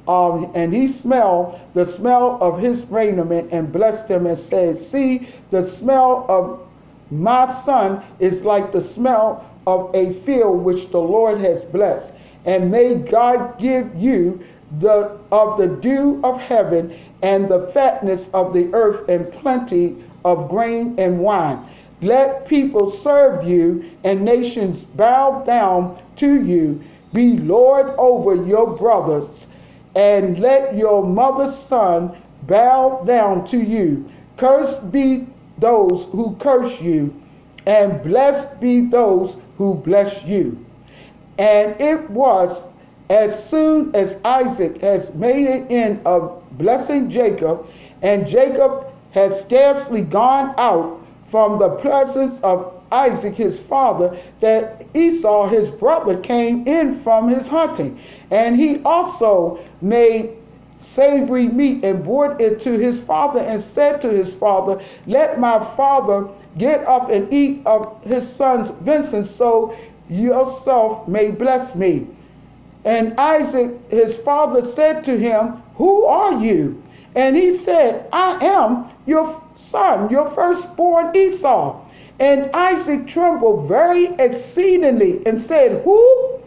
um, 0.08 0.50
and 0.54 0.72
he 0.72 0.88
smelled 0.88 1.60
the 1.74 1.84
smell 1.84 2.38
of 2.40 2.58
his 2.58 2.82
raiment 2.86 3.52
and 3.52 3.70
blessed 3.70 4.08
him 4.08 4.26
and 4.26 4.38
said, 4.38 4.78
See, 4.78 5.28
the 5.50 5.68
smell 5.70 6.24
of 6.28 6.66
my 7.10 7.52
son 7.62 8.02
is 8.18 8.42
like 8.42 8.72
the 8.72 8.80
smell 8.80 9.48
of 9.66 9.94
a 9.94 10.14
field 10.20 10.64
which 10.64 10.90
the 10.90 10.98
Lord 10.98 11.40
has 11.40 11.64
blessed. 11.66 12.12
And 12.46 12.70
may 12.70 12.94
God 12.94 13.58
give 13.58 13.94
you 13.94 14.42
the 14.80 15.18
of 15.30 15.58
the 15.58 15.66
dew 15.66 16.20
of 16.24 16.40
heaven 16.40 16.98
and 17.22 17.48
the 17.48 17.66
fatness 17.68 18.28
of 18.32 18.52
the 18.52 18.72
earth 18.72 19.08
and 19.08 19.30
plenty 19.32 19.96
of 20.24 20.48
grain 20.48 20.94
and 20.98 21.20
wine. 21.20 21.66
Let 22.00 22.46
people 22.46 22.90
serve 22.90 23.46
you 23.46 23.90
and 24.04 24.24
nations 24.24 24.84
bow 24.84 25.42
down 25.44 26.00
to 26.16 26.42
you. 26.42 26.82
Be 27.12 27.38
Lord 27.38 27.88
over 27.98 28.34
your 28.34 28.76
brothers, 28.76 29.46
and 29.94 30.38
let 30.38 30.76
your 30.76 31.04
mother's 31.04 31.56
son 31.56 32.16
bow 32.46 33.02
down 33.06 33.46
to 33.46 33.58
you. 33.58 34.10
Cursed 34.36 34.90
be 34.92 35.26
those 35.58 36.04
who 36.12 36.36
curse 36.38 36.80
you, 36.80 37.14
and 37.66 38.02
blessed 38.02 38.60
be 38.60 38.82
those 38.86 39.36
who 39.56 39.74
bless 39.74 40.22
you. 40.24 40.64
And 41.38 41.80
it 41.80 42.08
was 42.10 42.64
as 43.10 43.48
soon 43.48 43.94
as 43.94 44.18
Isaac 44.24 44.80
has 44.80 45.12
made 45.14 45.46
an 45.46 45.68
end 45.68 46.00
of 46.06 46.42
blessing 46.52 47.10
Jacob, 47.10 47.66
and 48.02 48.26
Jacob 48.26 48.86
had 49.10 49.32
scarcely 49.32 50.02
gone 50.02 50.54
out 50.58 51.00
from 51.30 51.58
the 51.58 51.70
presence 51.70 52.38
of 52.42 52.77
Isaac 52.90 53.34
his 53.34 53.58
father, 53.58 54.18
that 54.40 54.86
Esau 54.94 55.48
his 55.48 55.70
brother 55.70 56.16
came 56.18 56.66
in 56.66 56.94
from 57.02 57.28
his 57.28 57.48
hunting. 57.48 58.00
And 58.30 58.56
he 58.56 58.82
also 58.82 59.60
made 59.80 60.30
savory 60.80 61.48
meat 61.48 61.84
and 61.84 62.04
brought 62.04 62.40
it 62.40 62.60
to 62.60 62.78
his 62.78 62.98
father 62.98 63.40
and 63.40 63.60
said 63.60 64.00
to 64.02 64.08
his 64.08 64.32
father, 64.32 64.82
Let 65.06 65.38
my 65.38 65.58
father 65.76 66.28
get 66.56 66.86
up 66.86 67.10
and 67.10 67.32
eat 67.32 67.62
of 67.66 68.02
his 68.04 68.28
son's 68.28 68.70
venison, 68.82 69.24
so 69.24 69.76
yourself 70.08 71.06
may 71.08 71.30
bless 71.30 71.74
me. 71.74 72.06
And 72.84 73.18
Isaac, 73.18 73.72
his 73.90 74.14
father, 74.16 74.64
said 74.64 75.04
to 75.04 75.18
him, 75.18 75.62
Who 75.76 76.04
are 76.04 76.40
you? 76.40 76.82
And 77.14 77.36
he 77.36 77.56
said, 77.56 78.08
I 78.12 78.44
am 78.44 78.88
your 79.06 79.42
son, 79.56 80.10
your 80.10 80.30
firstborn 80.30 81.14
Esau. 81.16 81.80
And 82.20 82.50
Isaac 82.52 83.06
trembled 83.06 83.68
very 83.68 84.06
exceedingly 84.18 85.20
and 85.24 85.40
said, 85.40 85.82
Who? 85.84 86.40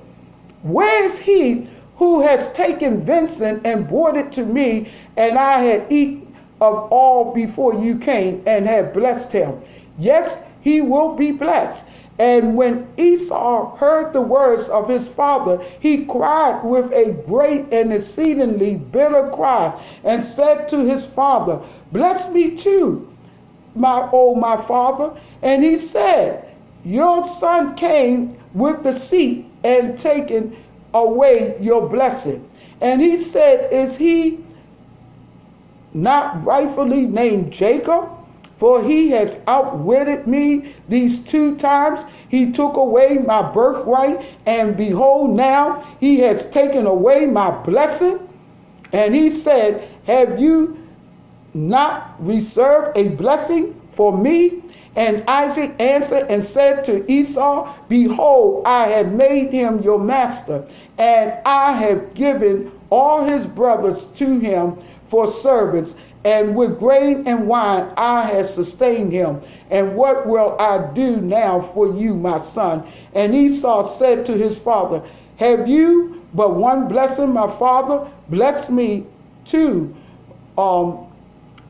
Where 0.63 1.06
is 1.06 1.18
he 1.18 1.68
who 1.96 2.20
has 2.20 2.51
taken 2.51 3.01
venison 3.01 3.62
and 3.63 3.88
brought 3.88 4.18
it 4.18 4.34
to 4.34 4.44
me, 4.46 4.90
and 5.16 5.38
I 5.38 5.60
had 5.60 5.86
eaten 5.90 6.27
of 6.60 6.92
all 6.92 7.34
before 7.34 7.74
you 7.75 7.96
came 7.98 8.42
and 8.46 8.68
had 8.68 8.92
blessed 8.94 9.31
him? 9.31 9.62
Yes, 9.98 10.42
he 10.60 10.81
will 10.81 11.14
be 11.16 11.31
blessed. 11.31 11.84
And 12.20 12.57
when 12.57 12.88
Esau 12.98 13.75
heard 13.77 14.12
the 14.14 14.22
words 14.22 14.68
of 14.68 14.90
his 14.90 15.07
father, 15.07 15.60
he 15.79 16.05
cried 16.05 16.64
with 16.64 16.92
a 16.92 17.14
great 17.27 17.72
and 17.72 17.94
exceedingly 17.94 18.75
bitter 18.75 19.29
cry, 19.34 19.74
and 20.03 20.24
said 20.24 20.68
to 20.70 20.79
his 20.86 21.05
father, 21.05 21.60
Bless 21.92 22.29
me 22.29 22.57
too, 22.57 23.07
my 23.75 24.10
oh 24.12 24.36
my 24.36 24.57
father. 24.62 25.12
And 25.42 25.64
he 25.64 25.77
said, 25.77 26.48
Your 26.84 27.27
son 27.40 27.75
came 27.75 28.38
with 28.53 28.84
the 28.84 28.98
seat 28.98 29.46
and 29.64 29.98
taken 29.98 30.55
away 30.94 31.57
your 31.60 31.88
blessing. 31.88 32.48
And 32.81 33.01
he 33.01 33.24
said, 33.24 33.72
Is 33.72 33.96
he 33.96 34.44
not 35.94 36.44
rightfully 36.44 37.01
named 37.01 37.51
Jacob? 37.51 38.10
For 38.57 38.84
he 38.84 39.10
has 39.10 39.40
outwitted 39.48 40.27
me 40.27 40.75
these 40.88 41.24
two 41.24 41.55
times. 41.57 42.00
He 42.29 42.51
took 42.51 42.77
away 42.77 43.18
my 43.18 43.42
birthright, 43.51 44.24
and 44.46 44.77
behold, 44.77 45.31
now 45.36 45.84
he 46.00 46.20
has 46.20 46.46
taken 46.51 46.86
away 46.86 47.25
my 47.25 47.50
blessing. 47.64 48.20
And 48.94 49.16
he 49.16 49.31
said, 49.31 49.90
Have 50.05 50.40
you 50.40 50.77
not 51.53 52.16
reserve 52.20 52.92
a 52.96 53.09
blessing 53.09 53.79
for 53.94 54.18
me? 54.18 54.64
And 54.96 55.24
Isaac 55.27 55.74
answered 55.79 56.27
and 56.29 56.44
said 56.44 56.83
to 56.85 57.09
Esau, 57.09 57.74
Behold, 57.87 58.64
I 58.66 58.87
have 58.87 59.14
made 59.14 59.51
him 59.51 59.81
your 59.81 60.00
master, 60.00 60.66
and 60.98 61.33
I 61.46 61.74
have 61.74 62.14
given 62.14 62.72
all 62.90 63.24
his 63.24 63.46
brothers 63.46 64.03
to 64.16 64.40
him 64.40 64.77
for 65.09 65.31
servants, 65.31 65.94
and 66.25 66.55
with 66.55 66.77
grain 66.77 67.25
and 67.25 67.48
wine 67.48 67.90
I 67.98 68.25
have 68.27 68.50
sustained 68.50 69.14
him. 69.14 69.42
And 69.70 69.96
what 69.96 70.27
will 70.27 70.57
I 70.59 70.92
do 70.94 71.18
now 71.18 71.61
for 71.74 71.96
you, 71.98 72.14
my 72.14 72.40
son? 72.40 72.83
And 73.14 73.33
Esau 73.33 73.98
said 73.98 74.25
to 74.25 74.33
his 74.33 74.57
father, 74.57 75.01
Have 75.37 75.68
you 75.68 76.22
but 76.33 76.55
one 76.55 76.87
blessing, 76.90 77.33
my 77.33 77.50
father? 77.57 78.09
Bless 78.29 78.70
me 78.70 79.05
too, 79.46 79.96
um, 80.57 81.07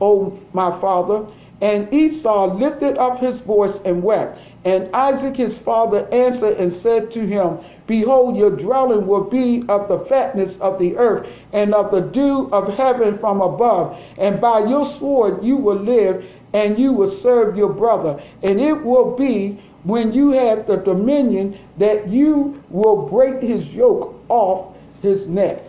O 0.02 0.36
my 0.52 0.78
father. 0.80 1.24
And 1.60 1.92
Esau 1.94 2.54
lifted 2.54 2.98
up 2.98 3.20
his 3.20 3.38
voice 3.38 3.80
and 3.84 4.02
wept. 4.02 4.36
And 4.64 4.88
Isaac 4.92 5.36
his 5.36 5.56
father 5.56 6.08
answered 6.12 6.56
and 6.56 6.72
said 6.72 7.12
to 7.12 7.24
him, 7.24 7.58
Behold, 7.86 8.36
your 8.36 8.50
dwelling 8.50 9.06
will 9.06 9.24
be 9.24 9.64
of 9.68 9.86
the 9.86 10.00
fatness 10.00 10.58
of 10.60 10.78
the 10.80 10.96
earth 10.96 11.28
and 11.52 11.72
of 11.72 11.92
the 11.92 12.00
dew 12.00 12.48
of 12.52 12.74
heaven 12.74 13.16
from 13.18 13.40
above. 13.40 13.96
And 14.18 14.40
by 14.40 14.64
your 14.64 14.86
sword 14.86 15.44
you 15.44 15.56
will 15.56 15.78
live, 15.78 16.24
and 16.52 16.78
you 16.78 16.92
will 16.92 17.10
serve 17.10 17.56
your 17.56 17.72
brother. 17.72 18.20
And 18.42 18.60
it 18.60 18.84
will 18.84 19.16
be 19.16 19.62
when 19.84 20.12
you 20.12 20.30
have 20.30 20.66
the 20.66 20.76
dominion 20.76 21.58
that 21.78 22.08
you 22.08 22.62
will 22.70 23.08
break 23.08 23.40
his 23.40 23.66
yoke 23.68 24.20
off 24.28 24.76
his 25.00 25.26
neck. 25.26 25.62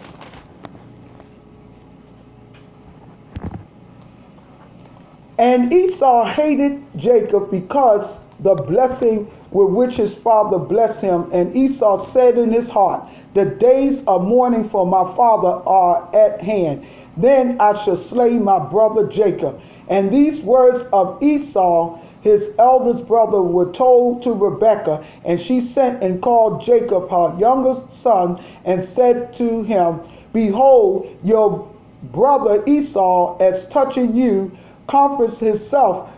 And 5.43 5.73
Esau 5.73 6.23
hated 6.23 6.81
Jacob 6.95 7.51
because 7.51 8.17
the 8.39 8.55
blessing 8.55 9.29
with 9.51 9.71
which 9.71 9.97
his 9.97 10.13
father 10.13 10.57
blessed 10.57 11.01
him. 11.01 11.29
And 11.33 11.53
Esau 11.53 11.97
said 11.97 12.37
in 12.37 12.49
his 12.49 12.69
heart, 12.69 13.03
The 13.33 13.43
days 13.43 14.05
of 14.07 14.23
mourning 14.23 14.69
for 14.69 14.85
my 14.85 15.03
father 15.17 15.61
are 15.67 16.07
at 16.15 16.39
hand. 16.41 16.85
Then 17.17 17.59
I 17.59 17.77
shall 17.83 17.97
slay 17.97 18.29
my 18.39 18.57
brother 18.57 19.05
Jacob. 19.05 19.59
And 19.89 20.09
these 20.09 20.39
words 20.39 20.85
of 20.93 21.21
Esau, 21.21 21.99
his 22.21 22.51
eldest 22.57 23.05
brother, 23.05 23.41
were 23.41 23.69
told 23.73 24.23
to 24.23 24.31
Rebekah, 24.31 25.03
and 25.25 25.41
she 25.41 25.59
sent 25.59 26.01
and 26.01 26.21
called 26.21 26.63
Jacob, 26.63 27.09
her 27.09 27.35
youngest 27.37 28.01
son, 28.01 28.41
and 28.63 28.81
said 28.81 29.33
to 29.33 29.63
him, 29.63 29.99
Behold, 30.31 31.05
your 31.21 31.67
brother 32.13 32.63
Esau, 32.65 33.37
as 33.39 33.67
touching 33.67 34.15
you, 34.15 34.49
comforts 34.87 35.39
himself, 35.39 36.09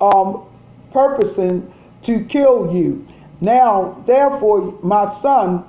um, 0.00 0.44
purposing 0.92 1.72
to 2.02 2.24
kill 2.24 2.74
you. 2.74 3.06
Now, 3.40 4.02
therefore, 4.06 4.78
my 4.82 5.12
son, 5.20 5.64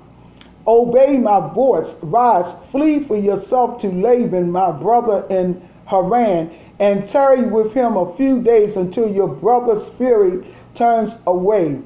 obey 0.67 1.17
my 1.17 1.53
voice. 1.53 1.93
Rise, 2.01 2.53
flee 2.71 3.03
for 3.03 3.17
yourself 3.17 3.81
to 3.81 3.91
Laban, 3.91 4.51
my 4.51 4.71
brother 4.71 5.25
in 5.29 5.67
Haran, 5.85 6.51
and 6.79 7.07
tarry 7.09 7.43
with 7.45 7.73
him 7.73 7.97
a 7.97 8.15
few 8.15 8.41
days 8.41 8.77
until 8.77 9.11
your 9.11 9.27
brother's 9.27 9.87
fury 9.97 10.45
turns 10.75 11.13
away, 11.27 11.79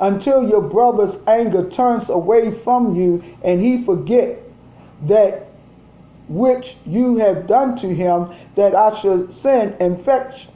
until 0.00 0.48
your 0.48 0.62
brother's 0.62 1.16
anger 1.26 1.68
turns 1.70 2.08
away 2.08 2.50
from 2.50 2.96
you, 2.96 3.22
and 3.42 3.60
he 3.60 3.84
forget 3.84 4.40
that 5.02 5.48
which 6.28 6.76
you 6.86 7.16
have 7.16 7.46
done 7.46 7.76
to 7.76 7.94
him, 7.94 8.34
that 8.54 8.74
I 8.74 8.98
should 8.98 9.34
send 9.34 9.76
and 9.80 10.02
fetch 10.04 10.48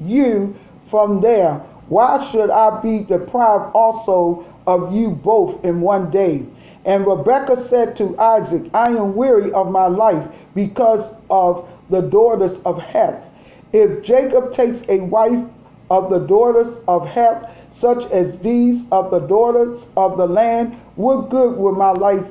you 0.00 0.56
from 0.90 1.20
there. 1.20 1.54
Why 1.88 2.24
should 2.30 2.50
I 2.50 2.80
be 2.80 3.00
deprived 3.00 3.74
also 3.74 4.46
of 4.66 4.92
you 4.94 5.10
both 5.10 5.64
in 5.64 5.80
one 5.80 6.10
day? 6.10 6.44
And 6.84 7.06
Rebekah 7.06 7.60
said 7.68 7.96
to 7.96 8.18
Isaac, 8.18 8.70
I 8.74 8.86
am 8.90 9.14
weary 9.14 9.52
of 9.52 9.70
my 9.70 9.86
life 9.86 10.26
because 10.54 11.14
of 11.30 11.68
the 11.90 12.00
daughters 12.00 12.58
of 12.64 12.80
Heth. 12.80 13.22
If 13.72 14.02
Jacob 14.02 14.54
takes 14.54 14.82
a 14.88 15.00
wife 15.00 15.44
of 15.90 16.10
the 16.10 16.20
daughters 16.20 16.78
of 16.86 17.06
Heth, 17.06 17.50
such 17.72 18.04
as 18.10 18.38
these 18.40 18.84
of 18.90 19.10
the 19.10 19.20
daughters 19.20 19.86
of 19.96 20.16
the 20.16 20.26
land, 20.26 20.76
what 20.96 21.30
good 21.30 21.56
will 21.56 21.74
my 21.74 21.92
life 21.92 22.24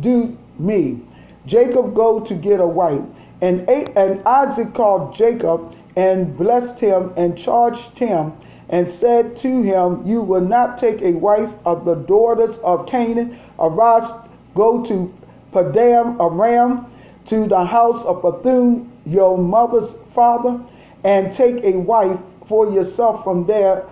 do 0.00 0.36
me? 0.58 1.00
Jacob 1.46 1.94
go 1.94 2.20
to 2.20 2.34
get 2.34 2.60
a 2.60 2.66
wife. 2.66 3.02
And, 3.40 3.68
and 3.68 4.26
Isaac 4.26 4.74
called 4.74 5.14
Jacob 5.14 5.74
and 5.94 6.36
blessed 6.36 6.80
him 6.80 7.12
and 7.16 7.36
charged 7.36 7.98
him 7.98 8.32
and 8.68 8.88
said 8.88 9.36
to 9.38 9.62
him, 9.62 10.06
You 10.06 10.22
will 10.22 10.40
not 10.40 10.78
take 10.78 11.00
a 11.02 11.12
wife 11.12 11.50
of 11.64 11.84
the 11.84 11.94
daughters 11.94 12.58
of 12.58 12.86
Canaan. 12.86 13.38
Arise, 13.58 14.10
go 14.54 14.84
to 14.84 15.12
Padam 15.52 16.20
Aram, 16.20 16.86
to 17.26 17.46
the 17.46 17.64
house 17.64 18.04
of 18.04 18.22
Bethuel, 18.22 18.86
your 19.04 19.38
mother's 19.38 19.90
father, 20.14 20.60
and 21.04 21.32
take 21.32 21.62
a 21.64 21.76
wife 21.78 22.18
for 22.48 22.70
yourself 22.70 23.22
from 23.24 23.46
there 23.46 23.84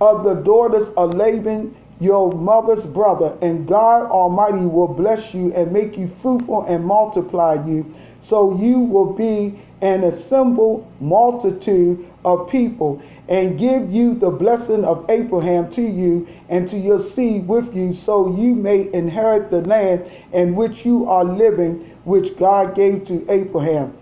of 0.00 0.24
the 0.24 0.34
daughters 0.34 0.88
of 0.96 1.14
Laban, 1.14 1.74
your 2.00 2.32
mother's 2.32 2.84
brother, 2.84 3.36
and 3.42 3.66
God 3.66 4.10
Almighty 4.10 4.64
will 4.64 4.88
bless 4.88 5.34
you 5.34 5.52
and 5.54 5.72
make 5.72 5.96
you 5.98 6.10
fruitful 6.22 6.62
and 6.62 6.84
multiply 6.84 7.54
you, 7.66 7.92
so 8.22 8.56
you 8.56 8.78
will 8.80 9.12
be 9.12 9.60
an 9.80 10.04
assembled 10.04 10.86
multitude 11.00 12.04
of 12.24 12.48
people, 12.50 13.00
and 13.28 13.58
give 13.58 13.92
you 13.92 14.14
the 14.14 14.30
blessing 14.30 14.84
of 14.84 15.04
Abraham 15.08 15.70
to 15.72 15.82
you 15.82 16.26
and 16.48 16.68
to 16.70 16.78
your 16.78 17.00
seed 17.00 17.46
with 17.46 17.74
you, 17.74 17.94
so 17.94 18.34
you 18.36 18.54
may 18.54 18.92
inherit 18.92 19.50
the 19.50 19.60
land 19.60 20.10
in 20.32 20.54
which 20.54 20.84
you 20.84 21.08
are 21.08 21.24
living, 21.24 21.94
which 22.04 22.36
God 22.38 22.74
gave 22.74 23.06
to 23.06 23.24
Abraham. 23.30 23.96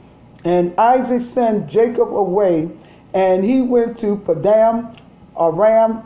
And 0.44 0.78
Isaac 0.78 1.22
sent 1.22 1.66
Jacob 1.66 2.14
away, 2.14 2.70
and 3.14 3.44
he 3.44 3.62
went 3.62 3.98
to 3.98 4.16
Padam 4.16 4.96
Aram 5.38 6.02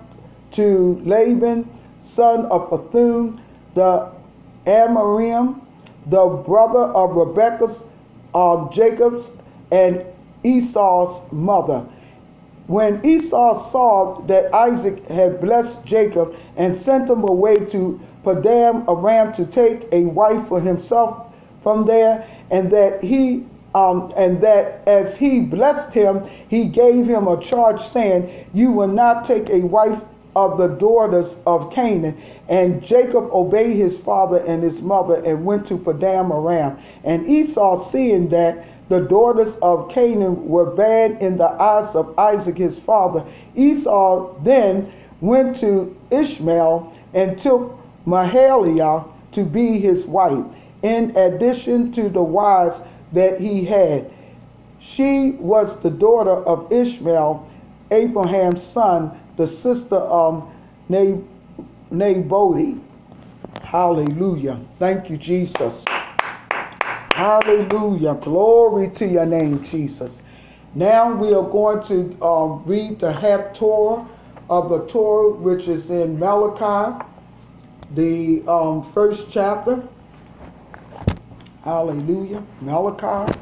to 0.53 1.01
Laban, 1.05 1.69
son 2.15 2.47
of 2.47 2.71
Bethuel, 2.71 3.39
the 3.75 4.11
Amorim, 4.67 5.61
the 6.07 6.27
brother 6.47 6.85
of 6.85 7.17
Rebekah's, 7.17 7.83
of 8.35 8.73
Jacob's, 8.73 9.29
and 9.71 10.05
Esau's 10.45 11.21
mother. 11.33 11.85
When 12.67 13.05
Esau 13.05 13.71
saw 13.71 14.21
that 14.23 14.55
Isaac 14.55 15.07
had 15.09 15.41
blessed 15.41 15.85
Jacob 15.85 16.37
and 16.57 16.77
sent 16.77 17.11
him 17.11 17.25
away 17.25 17.57
to 17.57 18.01
Padam 18.25 18.85
Aram 18.89 19.33
to 19.35 19.47
take 19.47 19.89
a 19.93 20.05
wife 20.05 20.47
for 20.49 20.61
himself 20.61 21.27
from 21.63 21.85
there, 21.85 22.27
and 22.51 22.71
that 22.71 23.03
he 23.03 23.45
um, 23.75 24.13
and 24.17 24.41
that 24.41 24.83
as 24.87 25.17
he 25.17 25.41
blessed 25.41 25.95
him, 25.95 26.29
he 26.49 26.65
gave 26.65 27.07
him 27.07 27.29
a 27.29 27.41
charge 27.41 27.85
saying, 27.87 28.47
You 28.53 28.73
will 28.73 28.89
not 28.89 29.25
take 29.25 29.49
a 29.49 29.61
wife 29.61 30.01
of 30.37 30.59
the 30.59 30.69
daughters 30.69 31.37
of 31.47 31.73
Canaan. 31.73 32.21
And 32.49 32.83
Jacob 32.83 33.31
obeyed 33.33 33.77
his 33.77 33.97
father 33.99 34.39
and 34.39 34.63
his 34.63 34.81
mother 34.81 35.17
and 35.25 35.45
went 35.45 35.67
to 35.69 35.79
Padam 35.79 36.31
Aram. 36.31 36.79
And 37.05 37.29
Esau, 37.29 37.85
seeing 37.91 38.29
that 38.29 38.65
the 38.89 39.01
daughters 39.01 39.55
of 39.63 39.89
Canaan 39.89 40.49
were 40.49 40.67
bad 40.67 41.13
in 41.21 41.37
the 41.37 41.49
eyes 41.49 41.95
of 41.95 42.19
Isaac 42.19 42.59
his 42.59 42.79
father, 42.79 43.25
Esau 43.55 44.35
then 44.43 44.93
went 45.21 45.59
to 45.59 45.97
Ishmael 46.11 46.93
and 47.15 47.39
took 47.39 47.79
Mahaliah 48.07 49.05
to 49.33 49.45
be 49.45 49.79
his 49.79 50.05
wife, 50.07 50.45
in 50.83 51.17
addition 51.17 51.93
to 51.93 52.09
the 52.09 52.23
wives 52.23 52.81
that 53.13 53.41
he 53.41 53.65
had. 53.65 54.11
She 54.81 55.33
was 55.33 55.79
the 55.81 55.91
daughter 55.91 56.31
of 56.31 56.73
Ishmael, 56.73 57.47
Abraham's 57.91 58.63
son, 58.63 59.13
the 59.41 59.47
sister 59.47 59.97
of 59.97 60.47
Naboti. 61.91 62.79
Hallelujah. 63.63 64.61
Thank 64.79 65.09
you, 65.09 65.17
Jesus. 65.17 65.83
Hallelujah. 67.11 68.17
Glory 68.17 68.91
to 68.91 69.07
your 69.07 69.25
name, 69.25 69.65
Jesus. 69.65 70.21
Now 70.75 71.15
we 71.15 71.33
are 71.33 71.49
going 71.49 71.83
to 71.89 72.23
um, 72.23 72.63
read 72.67 73.01
the 73.01 73.15
Haftorah 73.15 74.07
of 74.51 74.69
the 74.69 74.87
Torah, 74.89 75.31
which 75.31 75.69
is 75.69 75.89
in 75.89 76.19
Malachi, 76.19 77.03
the 77.95 78.47
um, 78.47 78.93
first 78.93 79.29
chapter. 79.31 79.83
Hallelujah. 81.65 82.45
Malachi. 82.61 83.41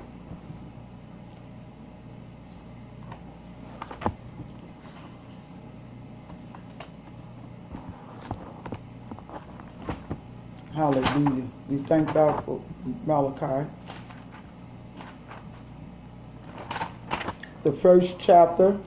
Hallelujah. 10.88 11.46
We 11.68 11.76
thank 11.82 12.14
God 12.14 12.42
for 12.46 12.62
Malachi. 13.04 13.68
The 17.62 17.72
first 17.72 18.18
chapter, 18.18 18.78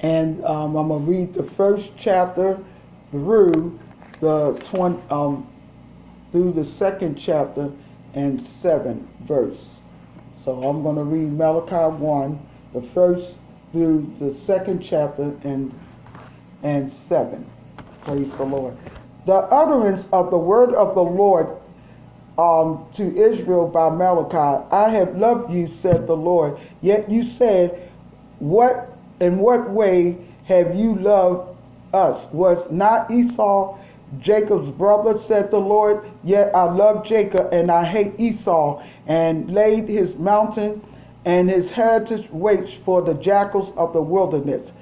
and 0.00 0.42
um, 0.46 0.76
I'm 0.76 0.88
going 0.88 1.04
to 1.04 1.10
read 1.10 1.34
the 1.34 1.42
first 1.42 1.90
chapter 1.98 2.58
through 3.10 3.78
the 4.22 4.52
20, 4.64 5.02
um, 5.10 5.46
through 6.30 6.52
the 6.52 6.64
second 6.64 7.16
chapter 7.16 7.70
and 8.14 8.42
7 8.42 9.06
verse. 9.24 9.76
So 10.46 10.62
I'm 10.62 10.82
going 10.82 10.96
to 10.96 11.04
read 11.04 11.34
Malachi 11.34 12.02
1, 12.02 12.46
the 12.72 12.80
first 12.80 13.36
through 13.72 14.10
the 14.18 14.32
second 14.34 14.80
chapter 14.80 15.36
and, 15.44 15.78
and 16.62 16.90
7. 16.90 17.44
Praise 18.06 18.32
the 18.36 18.44
Lord. 18.44 18.74
The 19.26 19.34
utterance 19.34 20.08
of 20.12 20.30
the 20.30 20.38
word 20.38 20.74
of 20.74 20.94
the 20.94 21.02
Lord 21.02 21.48
um, 22.38 22.86
to 22.94 23.16
Israel 23.16 23.68
by 23.68 23.90
Malachi, 23.90 24.64
I 24.70 24.88
have 24.88 25.16
loved 25.16 25.52
you, 25.52 25.68
said 25.68 26.06
the 26.06 26.16
Lord. 26.16 26.58
Yet 26.80 27.10
you 27.10 27.22
said, 27.22 27.90
What 28.38 28.92
in 29.20 29.38
what 29.38 29.70
way 29.70 30.16
have 30.44 30.74
you 30.74 30.96
loved 30.96 31.56
us? 31.92 32.24
Was 32.32 32.70
not 32.70 33.10
Esau 33.10 33.78
Jacob's 34.20 34.70
brother, 34.70 35.16
said 35.16 35.50
the 35.50 35.58
Lord, 35.58 36.04
yet 36.22 36.54
I 36.54 36.64
love 36.64 37.04
Jacob 37.04 37.48
and 37.52 37.70
I 37.70 37.84
hate 37.84 38.18
Esau, 38.18 38.82
and 39.06 39.50
laid 39.52 39.88
his 39.88 40.16
mountain 40.16 40.82
and 41.24 41.48
his 41.48 41.70
heritage 41.70 42.28
waste 42.30 42.76
for 42.84 43.00
the 43.02 43.14
jackals 43.14 43.72
of 43.76 43.92
the 43.92 44.02
wilderness. 44.02 44.72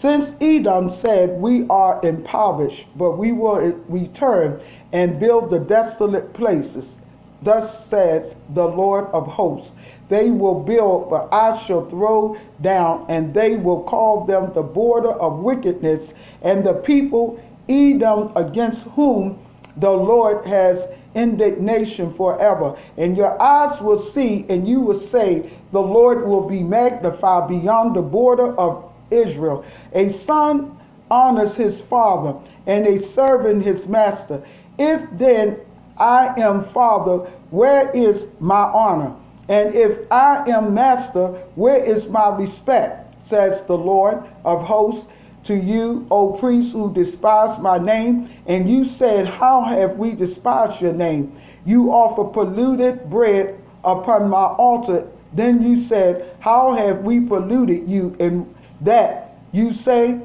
Since 0.00 0.36
Edom 0.40 0.90
said, 0.90 1.42
We 1.42 1.66
are 1.68 1.98
impoverished, 2.04 2.86
but 2.94 3.18
we 3.18 3.32
will 3.32 3.72
return 3.88 4.60
and 4.92 5.18
build 5.18 5.50
the 5.50 5.58
desolate 5.58 6.32
places. 6.34 6.94
Thus 7.42 7.84
says 7.86 8.36
the 8.54 8.64
Lord 8.64 9.06
of 9.06 9.26
hosts. 9.26 9.72
They 10.08 10.30
will 10.30 10.54
build, 10.54 11.10
but 11.10 11.28
I 11.32 11.58
shall 11.58 11.86
throw 11.86 12.36
down, 12.60 13.06
and 13.08 13.34
they 13.34 13.56
will 13.56 13.82
call 13.82 14.24
them 14.24 14.52
the 14.54 14.62
border 14.62 15.10
of 15.10 15.40
wickedness, 15.40 16.14
and 16.42 16.62
the 16.62 16.74
people 16.74 17.40
Edom 17.68 18.30
against 18.36 18.84
whom 18.94 19.40
the 19.78 19.90
Lord 19.90 20.46
has 20.46 20.86
indignation 21.16 22.14
forever. 22.14 22.76
And 22.96 23.16
your 23.16 23.40
eyes 23.42 23.80
will 23.80 23.98
see, 23.98 24.46
and 24.48 24.68
you 24.68 24.78
will 24.78 25.00
say, 25.00 25.50
The 25.72 25.82
Lord 25.82 26.24
will 26.24 26.48
be 26.48 26.62
magnified 26.62 27.48
beyond 27.48 27.96
the 27.96 28.02
border 28.02 28.56
of 28.56 28.87
Israel. 29.10 29.64
A 29.92 30.12
son 30.12 30.78
honors 31.10 31.54
his 31.54 31.80
father, 31.80 32.34
and 32.66 32.86
a 32.86 33.02
servant 33.02 33.62
his 33.62 33.86
master. 33.86 34.42
If 34.78 35.02
then 35.12 35.58
I 35.96 36.40
am 36.40 36.64
father, 36.64 37.30
where 37.50 37.90
is 37.90 38.26
my 38.40 38.62
honor? 38.62 39.14
And 39.48 39.74
if 39.74 40.10
I 40.12 40.48
am 40.50 40.74
master, 40.74 41.28
where 41.54 41.82
is 41.82 42.08
my 42.08 42.28
respect? 42.36 43.26
Says 43.28 43.62
the 43.64 43.76
Lord 43.76 44.22
of 44.44 44.62
hosts 44.62 45.06
to 45.44 45.54
you, 45.54 46.06
O 46.10 46.32
priests 46.32 46.72
who 46.72 46.92
despise 46.92 47.58
my 47.58 47.78
name. 47.78 48.30
And 48.46 48.70
you 48.70 48.84
said, 48.84 49.26
How 49.26 49.62
have 49.62 49.96
we 49.96 50.12
despised 50.12 50.82
your 50.82 50.92
name? 50.92 51.34
You 51.64 51.90
offer 51.90 52.24
polluted 52.24 53.08
bread 53.08 53.58
upon 53.84 54.28
my 54.28 54.44
altar. 54.44 55.06
Then 55.32 55.62
you 55.62 55.80
said, 55.80 56.36
How 56.40 56.74
have 56.74 57.02
we 57.02 57.20
polluted 57.20 57.88
you 57.88 58.14
in 58.18 58.54
that? 58.82 59.38
You 59.52 59.72
say, 59.72 60.20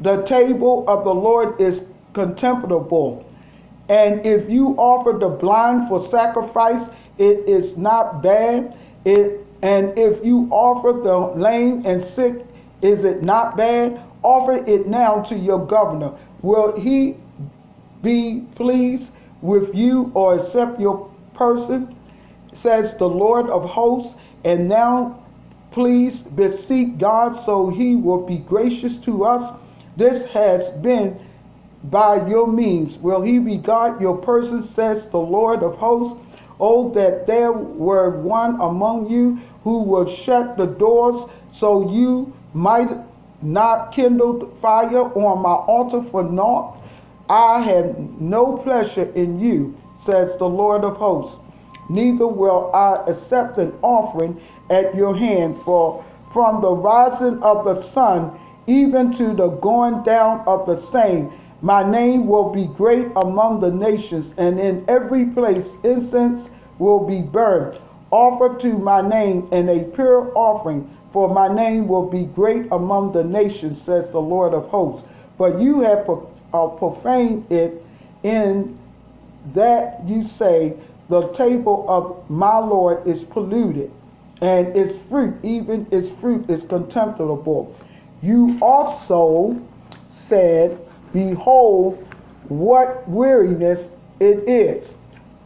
The 0.00 0.22
table 0.22 0.84
of 0.88 1.04
the 1.04 1.14
Lord 1.14 1.60
is 1.60 1.84
contemptible. 2.12 3.24
And 3.88 4.26
if 4.26 4.50
you 4.50 4.74
offer 4.76 5.18
the 5.18 5.28
blind 5.28 5.88
for 5.88 6.06
sacrifice, 6.08 6.82
it 7.18 7.48
is 7.48 7.76
not 7.76 8.22
bad. 8.22 8.76
It, 9.04 9.46
and 9.62 9.96
if 9.98 10.24
you 10.24 10.48
offer 10.50 10.92
the 11.02 11.40
lame 11.40 11.84
and 11.86 12.02
sick 12.02 12.44
Is 12.82 13.04
it 13.04 13.22
not 13.22 13.56
bad? 13.56 14.00
Offer 14.22 14.64
it 14.66 14.86
now 14.86 15.22
to 15.22 15.36
your 15.36 15.64
governor. 15.66 16.12
Will 16.42 16.78
he 16.78 17.16
be 18.02 18.42
pleased 18.54 19.10
with 19.40 19.74
you 19.74 20.10
or 20.14 20.36
accept 20.36 20.80
your 20.80 21.10
person? 21.34 21.96
Says 22.54 22.96
the 22.98 23.08
Lord 23.08 23.48
of 23.50 23.64
hosts. 23.64 24.14
And 24.44 24.68
now 24.68 25.22
please 25.76 26.20
beseech 26.20 26.96
God 26.96 27.38
so 27.44 27.68
he 27.68 27.96
will 27.96 28.24
be 28.26 28.38
gracious 28.38 28.96
to 28.96 29.26
us. 29.26 29.54
This 29.94 30.26
has 30.30 30.70
been 30.80 31.20
by 31.84 32.26
your 32.26 32.46
means. 32.46 32.96
Will 32.96 33.20
he 33.20 33.38
regard 33.38 34.00
your 34.00 34.16
person, 34.16 34.62
says 34.62 35.06
the 35.10 35.18
Lord 35.18 35.62
of 35.62 35.74
hosts? 35.76 36.18
Oh, 36.58 36.94
that 36.94 37.26
there 37.26 37.52
were 37.52 38.22
one 38.22 38.58
among 38.58 39.10
you 39.10 39.38
who 39.64 39.82
would 39.82 40.08
shut 40.08 40.56
the 40.56 40.64
doors 40.64 41.30
so 41.52 41.92
you 41.92 42.32
might 42.54 42.96
not 43.42 43.92
kindle 43.92 44.48
fire 44.62 45.12
on 45.12 45.42
my 45.42 45.56
altar 45.74 46.02
for 46.10 46.22
naught. 46.22 46.78
I 47.28 47.60
have 47.60 47.98
no 48.18 48.56
pleasure 48.56 49.12
in 49.14 49.38
you, 49.38 49.76
says 50.06 50.38
the 50.38 50.48
Lord 50.48 50.84
of 50.84 50.96
hosts. 50.96 51.36
Neither 51.90 52.26
will 52.26 52.70
I 52.74 53.04
accept 53.10 53.58
an 53.58 53.74
offering 53.82 54.40
at 54.70 54.94
your 54.94 55.16
hand, 55.16 55.60
for 55.62 56.04
from 56.32 56.60
the 56.60 56.70
rising 56.70 57.42
of 57.42 57.64
the 57.64 57.80
sun 57.82 58.38
even 58.66 59.12
to 59.12 59.32
the 59.34 59.48
going 59.48 60.02
down 60.02 60.40
of 60.46 60.66
the 60.66 60.78
same, 60.80 61.32
my 61.62 61.88
name 61.88 62.26
will 62.26 62.50
be 62.50 62.66
great 62.66 63.06
among 63.16 63.60
the 63.60 63.70
nations, 63.70 64.34
and 64.36 64.58
in 64.60 64.84
every 64.88 65.26
place 65.26 65.72
incense 65.84 66.50
will 66.78 67.00
be 67.06 67.22
burned. 67.22 67.78
offered 68.10 68.60
to 68.60 68.78
my 68.78 69.00
name 69.00 69.48
and 69.52 69.68
a 69.68 69.80
pure 69.94 70.30
offering, 70.36 70.88
for 71.12 71.28
my 71.32 71.48
name 71.52 71.88
will 71.88 72.06
be 72.08 72.24
great 72.24 72.66
among 72.72 73.12
the 73.12 73.24
nations, 73.24 73.80
says 73.80 74.10
the 74.10 74.20
Lord 74.20 74.54
of 74.54 74.66
hosts. 74.68 75.06
But 75.38 75.60
you 75.60 75.80
have 75.80 76.08
uh, 76.54 76.68
profaned 76.68 77.50
it 77.50 77.82
in 78.22 78.78
that 79.54 80.00
you 80.06 80.24
say, 80.24 80.74
The 81.08 81.28
table 81.28 81.84
of 81.88 82.30
my 82.30 82.58
Lord 82.58 83.06
is 83.06 83.24
polluted, 83.24 83.90
and 84.40 84.76
its 84.76 84.96
fruit, 85.08 85.34
even 85.42 85.86
its 85.90 86.08
fruit, 86.20 86.48
is 86.50 86.64
contemptible. 86.64 87.74
You 88.22 88.58
also 88.60 89.60
said, 90.06 90.78
Behold, 91.12 92.06
what 92.48 93.08
weariness 93.08 93.88
it 94.20 94.48
is, 94.48 94.94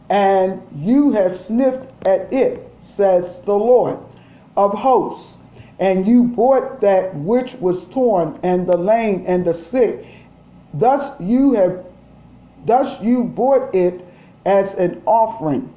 and 0.09 0.61
you 0.75 1.11
have 1.11 1.39
sniffed 1.39 1.87
at 2.05 2.31
it, 2.33 2.69
says 2.81 3.41
the 3.45 3.53
Lord 3.53 3.97
of 4.57 4.73
hosts. 4.73 5.35
And 5.79 6.05
you 6.05 6.23
bought 6.23 6.81
that 6.81 7.15
which 7.15 7.53
was 7.55 7.85
torn, 7.85 8.39
and 8.43 8.67
the 8.67 8.77
lame, 8.77 9.23
and 9.25 9.45
the 9.45 9.53
sick. 9.53 10.05
Thus 10.73 11.19
you 11.19 11.53
have, 11.53 11.83
thus 12.65 13.01
you 13.01 13.23
bought 13.23 13.73
it 13.73 14.05
as 14.45 14.73
an 14.75 15.01
offering. 15.05 15.73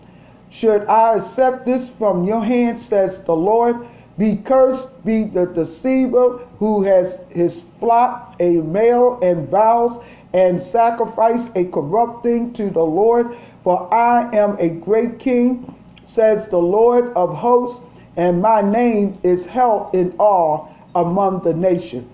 Should 0.54 0.86
I 0.86 1.16
accept 1.16 1.66
this 1.66 1.88
from 1.98 2.22
your 2.24 2.44
hand, 2.44 2.78
says 2.78 3.20
the 3.24 3.34
Lord? 3.34 3.88
Be 4.16 4.36
cursed 4.36 5.04
be 5.04 5.24
the 5.24 5.46
deceiver 5.46 6.46
who 6.60 6.84
has 6.84 7.18
his 7.28 7.60
flock 7.80 8.36
a 8.38 8.58
male 8.58 9.18
and 9.20 9.48
vows 9.48 10.00
and 10.32 10.62
sacrifice 10.62 11.48
a 11.56 11.64
corrupt 11.64 12.22
thing 12.22 12.52
to 12.52 12.70
the 12.70 12.84
Lord. 12.84 13.36
For 13.64 13.92
I 13.92 14.32
am 14.32 14.56
a 14.60 14.68
great 14.68 15.18
king, 15.18 15.74
says 16.06 16.48
the 16.48 16.58
Lord 16.58 17.12
of 17.16 17.34
hosts, 17.34 17.80
and 18.16 18.40
my 18.40 18.60
name 18.60 19.18
is 19.24 19.46
held 19.46 19.92
in 19.92 20.14
awe 20.18 20.68
among 20.94 21.42
the 21.42 21.52
nation. 21.52 22.08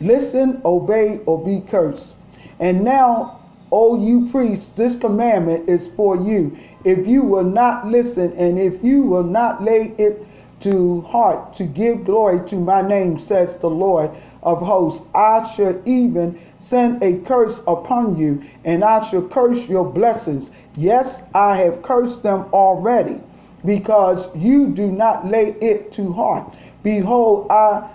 Listen, 0.00 0.62
obey, 0.64 1.18
or 1.26 1.44
be 1.44 1.62
cursed. 1.68 2.14
And 2.60 2.84
now, 2.84 3.40
O 3.72 4.00
you 4.00 4.28
priests, 4.30 4.68
this 4.76 4.94
commandment 4.94 5.68
is 5.68 5.88
for 5.96 6.14
you. 6.14 6.56
If 6.84 7.06
you 7.06 7.22
will 7.22 7.44
not 7.44 7.88
listen, 7.88 8.32
and 8.36 8.58
if 8.58 8.84
you 8.84 9.02
will 9.02 9.24
not 9.24 9.62
lay 9.62 9.94
it 9.98 10.26
to 10.60 11.00
heart 11.02 11.56
to 11.56 11.64
give 11.64 12.04
glory 12.04 12.48
to 12.48 12.56
my 12.56 12.80
name, 12.80 13.18
says 13.18 13.56
the 13.58 13.70
Lord 13.70 14.10
of 14.42 14.60
hosts. 14.60 15.04
I 15.14 15.52
should 15.54 15.82
even 15.86 16.38
send 16.60 17.02
a 17.02 17.18
curse 17.26 17.60
upon 17.66 18.16
you, 18.16 18.42
and 18.64 18.84
I 18.84 19.08
shall 19.08 19.28
curse 19.28 19.68
your 19.68 19.84
blessings. 19.84 20.50
Yes, 20.76 21.22
I 21.34 21.56
have 21.56 21.82
cursed 21.82 22.22
them 22.22 22.46
already, 22.52 23.20
because 23.64 24.34
you 24.36 24.68
do 24.68 24.90
not 24.90 25.26
lay 25.26 25.56
it 25.60 25.92
to 25.92 26.12
heart. 26.12 26.54
Behold, 26.82 27.50
I 27.50 27.88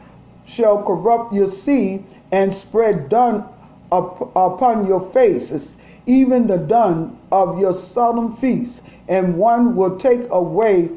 shall 0.46 0.82
corrupt 0.84 1.34
your 1.34 1.50
seed 1.50 2.04
and 2.32 2.54
spread 2.54 3.10
dung 3.10 3.48
up, 3.92 4.22
upon 4.36 4.88
your 4.88 5.02
faces, 5.12 5.74
even 6.10 6.48
the 6.48 6.58
dung 6.58 7.20
of 7.32 7.60
your 7.60 7.74
solemn 7.74 8.36
feasts, 8.38 8.82
and 9.08 9.38
one 9.38 9.76
will 9.76 9.96
take 9.98 10.28
away 10.32 10.90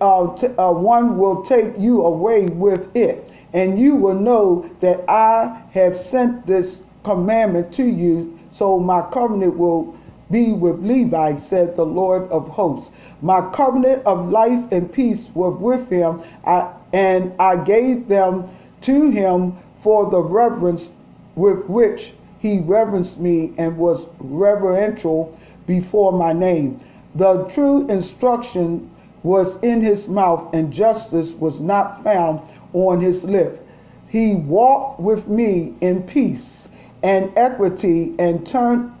uh, 0.00 0.34
t- 0.34 0.48
uh, 0.58 0.72
one 0.72 1.16
will 1.16 1.44
take 1.44 1.78
you 1.78 2.02
away 2.02 2.46
with 2.46 2.94
it, 2.96 3.30
and 3.52 3.78
you 3.78 3.94
will 3.94 4.18
know 4.18 4.68
that 4.80 5.08
I 5.08 5.62
have 5.70 5.96
sent 5.96 6.44
this 6.46 6.80
commandment 7.04 7.72
to 7.74 7.84
you, 7.84 8.36
so 8.52 8.80
my 8.80 9.02
covenant 9.12 9.56
will 9.56 9.96
be 10.32 10.52
with 10.52 10.82
Levi, 10.82 11.38
said 11.38 11.76
the 11.76 11.86
Lord 11.86 12.28
of 12.32 12.48
hosts. 12.48 12.90
My 13.22 13.40
covenant 13.52 14.04
of 14.04 14.28
life 14.30 14.64
and 14.72 14.92
peace 14.92 15.28
was 15.34 15.56
with 15.60 15.88
him, 15.88 16.20
I, 16.44 16.72
and 16.92 17.32
I 17.38 17.54
gave 17.54 18.08
them 18.08 18.48
to 18.82 19.10
him 19.10 19.56
for 19.82 20.10
the 20.10 20.20
reverence 20.20 20.88
with 21.36 21.64
which 21.66 22.12
he 22.46 22.58
reverenced 22.58 23.18
me 23.18 23.52
and 23.58 23.76
was 23.76 24.06
reverential 24.20 25.36
before 25.66 26.12
my 26.12 26.32
name. 26.32 26.80
The 27.16 27.44
true 27.44 27.88
instruction 27.88 28.88
was 29.24 29.56
in 29.62 29.82
his 29.82 30.06
mouth, 30.06 30.54
and 30.54 30.72
justice 30.72 31.32
was 31.32 31.60
not 31.60 32.04
found 32.04 32.40
on 32.72 33.00
his 33.00 33.24
lip. 33.24 33.66
He 34.08 34.36
walked 34.36 35.00
with 35.00 35.26
me 35.26 35.74
in 35.80 36.04
peace 36.04 36.68
and 37.02 37.32
equity 37.36 38.14
and 38.20 38.46
turned 38.46 38.92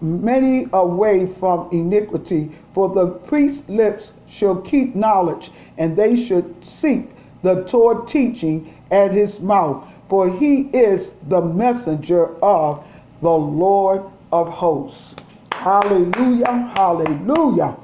many 0.00 0.66
away 0.72 1.26
from 1.26 1.68
iniquity. 1.70 2.50
For 2.72 2.88
the 2.88 3.06
priest's 3.06 3.68
lips 3.68 4.12
shall 4.26 4.56
keep 4.56 4.94
knowledge, 4.94 5.50
and 5.76 5.94
they 5.94 6.16
should 6.16 6.64
seek 6.64 7.10
the 7.42 7.64
Torah 7.64 8.06
teaching 8.06 8.72
at 8.90 9.12
his 9.12 9.40
mouth. 9.40 9.84
For 10.10 10.28
he 10.28 10.62
is 10.72 11.12
the 11.28 11.40
messenger 11.40 12.36
of 12.44 12.84
the 13.22 13.30
Lord 13.30 14.02
of 14.32 14.48
hosts. 14.48 15.14
Hallelujah, 15.52 16.72
hallelujah. 16.74 17.76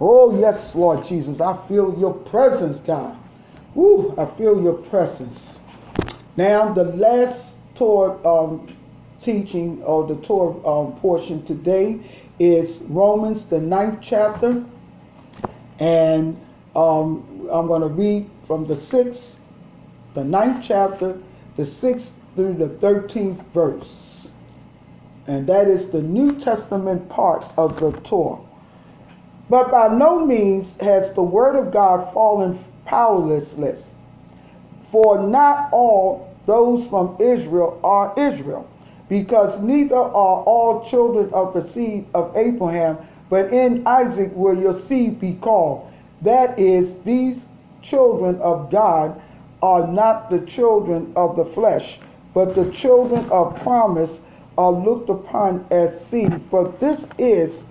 Oh, 0.00 0.36
yes, 0.40 0.74
Lord 0.74 1.04
Jesus. 1.04 1.40
I 1.40 1.56
feel 1.68 1.96
your 1.98 2.14
presence, 2.14 2.78
God. 2.78 3.16
Ooh, 3.76 4.12
I 4.18 4.26
feel 4.36 4.60
your 4.60 4.74
presence. 4.74 5.60
Now, 6.36 6.72
the 6.72 6.84
last 6.84 7.54
Torah 7.76 8.18
um, 8.26 8.74
teaching 9.22 9.80
or 9.84 10.04
the 10.04 10.16
Torah 10.16 10.56
um, 10.66 10.98
portion 10.98 11.44
today 11.44 12.00
is 12.40 12.78
Romans, 12.88 13.44
the 13.44 13.60
ninth 13.60 14.00
chapter. 14.02 14.64
And 15.78 16.36
um, 16.74 17.48
I'm 17.52 17.68
going 17.68 17.82
to 17.82 17.88
read 17.88 18.28
from 18.48 18.66
the 18.66 18.76
sixth, 18.76 19.38
the 20.14 20.24
ninth 20.24 20.64
chapter, 20.66 21.16
the 21.58 21.66
sixth 21.66 22.12
through 22.36 22.54
the 22.54 22.68
13th 22.68 23.44
verse. 23.52 24.30
And 25.26 25.46
that 25.48 25.66
is 25.66 25.90
the 25.90 26.00
New 26.00 26.40
Testament 26.40 27.06
part 27.08 27.44
of 27.58 27.80
the 27.80 27.90
Torah. 28.00 28.38
But 29.50 29.70
by 29.72 29.88
no 29.88 30.24
means 30.24 30.76
has 30.80 31.12
the 31.12 31.22
word 31.22 31.56
of 31.56 31.72
God 31.72 32.14
fallen 32.14 32.64
powerless, 32.84 33.56
for 34.92 35.26
not 35.26 35.68
all 35.72 36.32
those 36.46 36.86
from 36.86 37.16
Israel 37.20 37.80
are 37.82 38.14
Israel, 38.16 38.68
because 39.08 39.60
neither 39.60 39.96
are 39.96 40.42
all 40.44 40.88
children 40.88 41.28
of 41.32 41.54
the 41.54 41.68
seed 41.68 42.06
of 42.14 42.36
Abraham, 42.36 42.98
but 43.28 43.52
in 43.52 43.84
Isaac 43.84 44.30
will 44.34 44.56
your 44.56 44.78
seed 44.78 45.18
be 45.18 45.34
called. 45.34 45.92
That 46.22 46.56
is, 46.56 46.94
these 47.02 47.42
children 47.82 48.36
of 48.40 48.70
God 48.70 49.20
are 49.62 49.86
not 49.86 50.30
the 50.30 50.40
children 50.40 51.12
of 51.16 51.36
the 51.36 51.44
flesh, 51.44 51.98
but 52.34 52.54
the 52.54 52.70
children 52.70 53.28
of 53.30 53.58
promise 53.62 54.20
are 54.56 54.72
looked 54.72 55.08
upon 55.08 55.66
as 55.70 56.04
seed. 56.06 56.40
For 56.50 56.68
this 56.80 57.06
is 57.18 57.62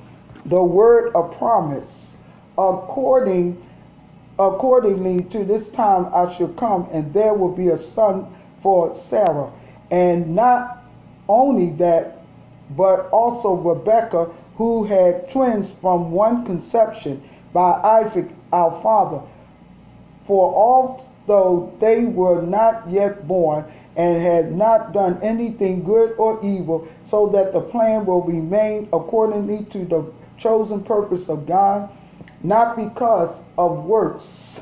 the 0.46 0.62
word 0.62 1.14
of 1.16 1.38
promise. 1.38 2.16
According 2.58 3.62
accordingly 4.40 5.24
to 5.26 5.44
this 5.44 5.70
time 5.70 6.08
I 6.14 6.34
shall 6.36 6.50
come, 6.50 6.88
and 6.92 7.14
there 7.14 7.34
will 7.34 7.52
be 7.52 7.70
a 7.70 7.78
son 7.78 8.28
for 8.62 8.96
Sarah. 8.96 9.52
And 9.92 10.36
not 10.36 10.84
only 11.28 11.72
that, 11.72 12.22
but 12.72 13.10
also 13.12 13.54
Rebekah, 13.54 14.30
who 14.58 14.84
had 14.84 15.30
twins 15.32 15.72
from 15.82 16.12
one 16.12 16.46
conception 16.46 17.24
by 17.54 17.74
Isaac 17.82 18.30
our 18.52 18.82
father. 18.82 19.22
For 20.26 20.54
all 20.54 21.07
though 21.28 21.72
they 21.80 22.06
were 22.06 22.42
not 22.42 22.90
yet 22.90 23.28
born 23.28 23.66
and 23.96 24.22
had 24.22 24.56
not 24.56 24.94
done 24.94 25.20
anything 25.22 25.84
good 25.84 26.16
or 26.18 26.44
evil, 26.44 26.88
so 27.04 27.28
that 27.28 27.52
the 27.54 27.62
plan 27.62 28.06
will 28.06 28.22
remain 28.22 28.88
accordingly 28.94 29.66
to 29.66 29.86
the 29.86 30.06
chosen 30.38 30.84
purpose 30.84 31.30
of 31.30 31.46
God, 31.46 31.90
not 32.44 32.76
because 32.76 33.40
of 33.58 33.86
works, 33.86 34.62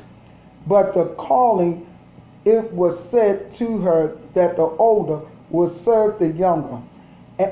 but 0.66 0.94
the 0.94 1.04
calling 1.16 1.86
it 2.44 2.72
was 2.72 2.98
said 3.10 3.54
to 3.56 3.78
her 3.78 4.18
that 4.34 4.56
the 4.56 4.62
older 4.62 5.20
will 5.50 5.68
serve 5.70 6.18
the 6.18 6.28
younger, 6.28 6.80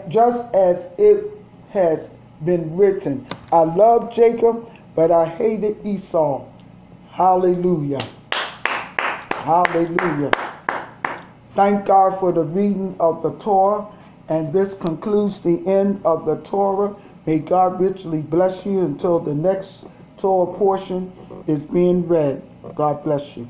just 0.08 0.52
as 0.54 0.88
it 0.98 1.30
has 1.70 2.10
been 2.44 2.76
written, 2.76 3.26
I 3.52 3.60
loved 3.60 4.14
Jacob, 4.14 4.70
but 4.94 5.10
I 5.10 5.26
hated 5.26 5.84
Esau. 5.84 6.46
Hallelujah. 7.10 8.06
Hallelujah. 9.44 10.30
Thank 11.54 11.84
God 11.84 12.18
for 12.18 12.32
the 12.32 12.44
reading 12.44 12.96
of 12.98 13.22
the 13.22 13.32
Torah. 13.32 13.86
And 14.30 14.50
this 14.54 14.72
concludes 14.72 15.42
the 15.42 15.62
end 15.66 16.00
of 16.06 16.24
the 16.24 16.36
Torah. 16.36 16.96
May 17.26 17.40
God 17.40 17.78
richly 17.78 18.22
bless 18.22 18.64
you 18.64 18.80
until 18.80 19.18
the 19.18 19.34
next 19.34 19.84
Torah 20.16 20.56
portion 20.56 21.12
is 21.46 21.62
being 21.62 22.08
read. 22.08 22.42
God 22.74 23.04
bless 23.04 23.36
you. 23.36 23.46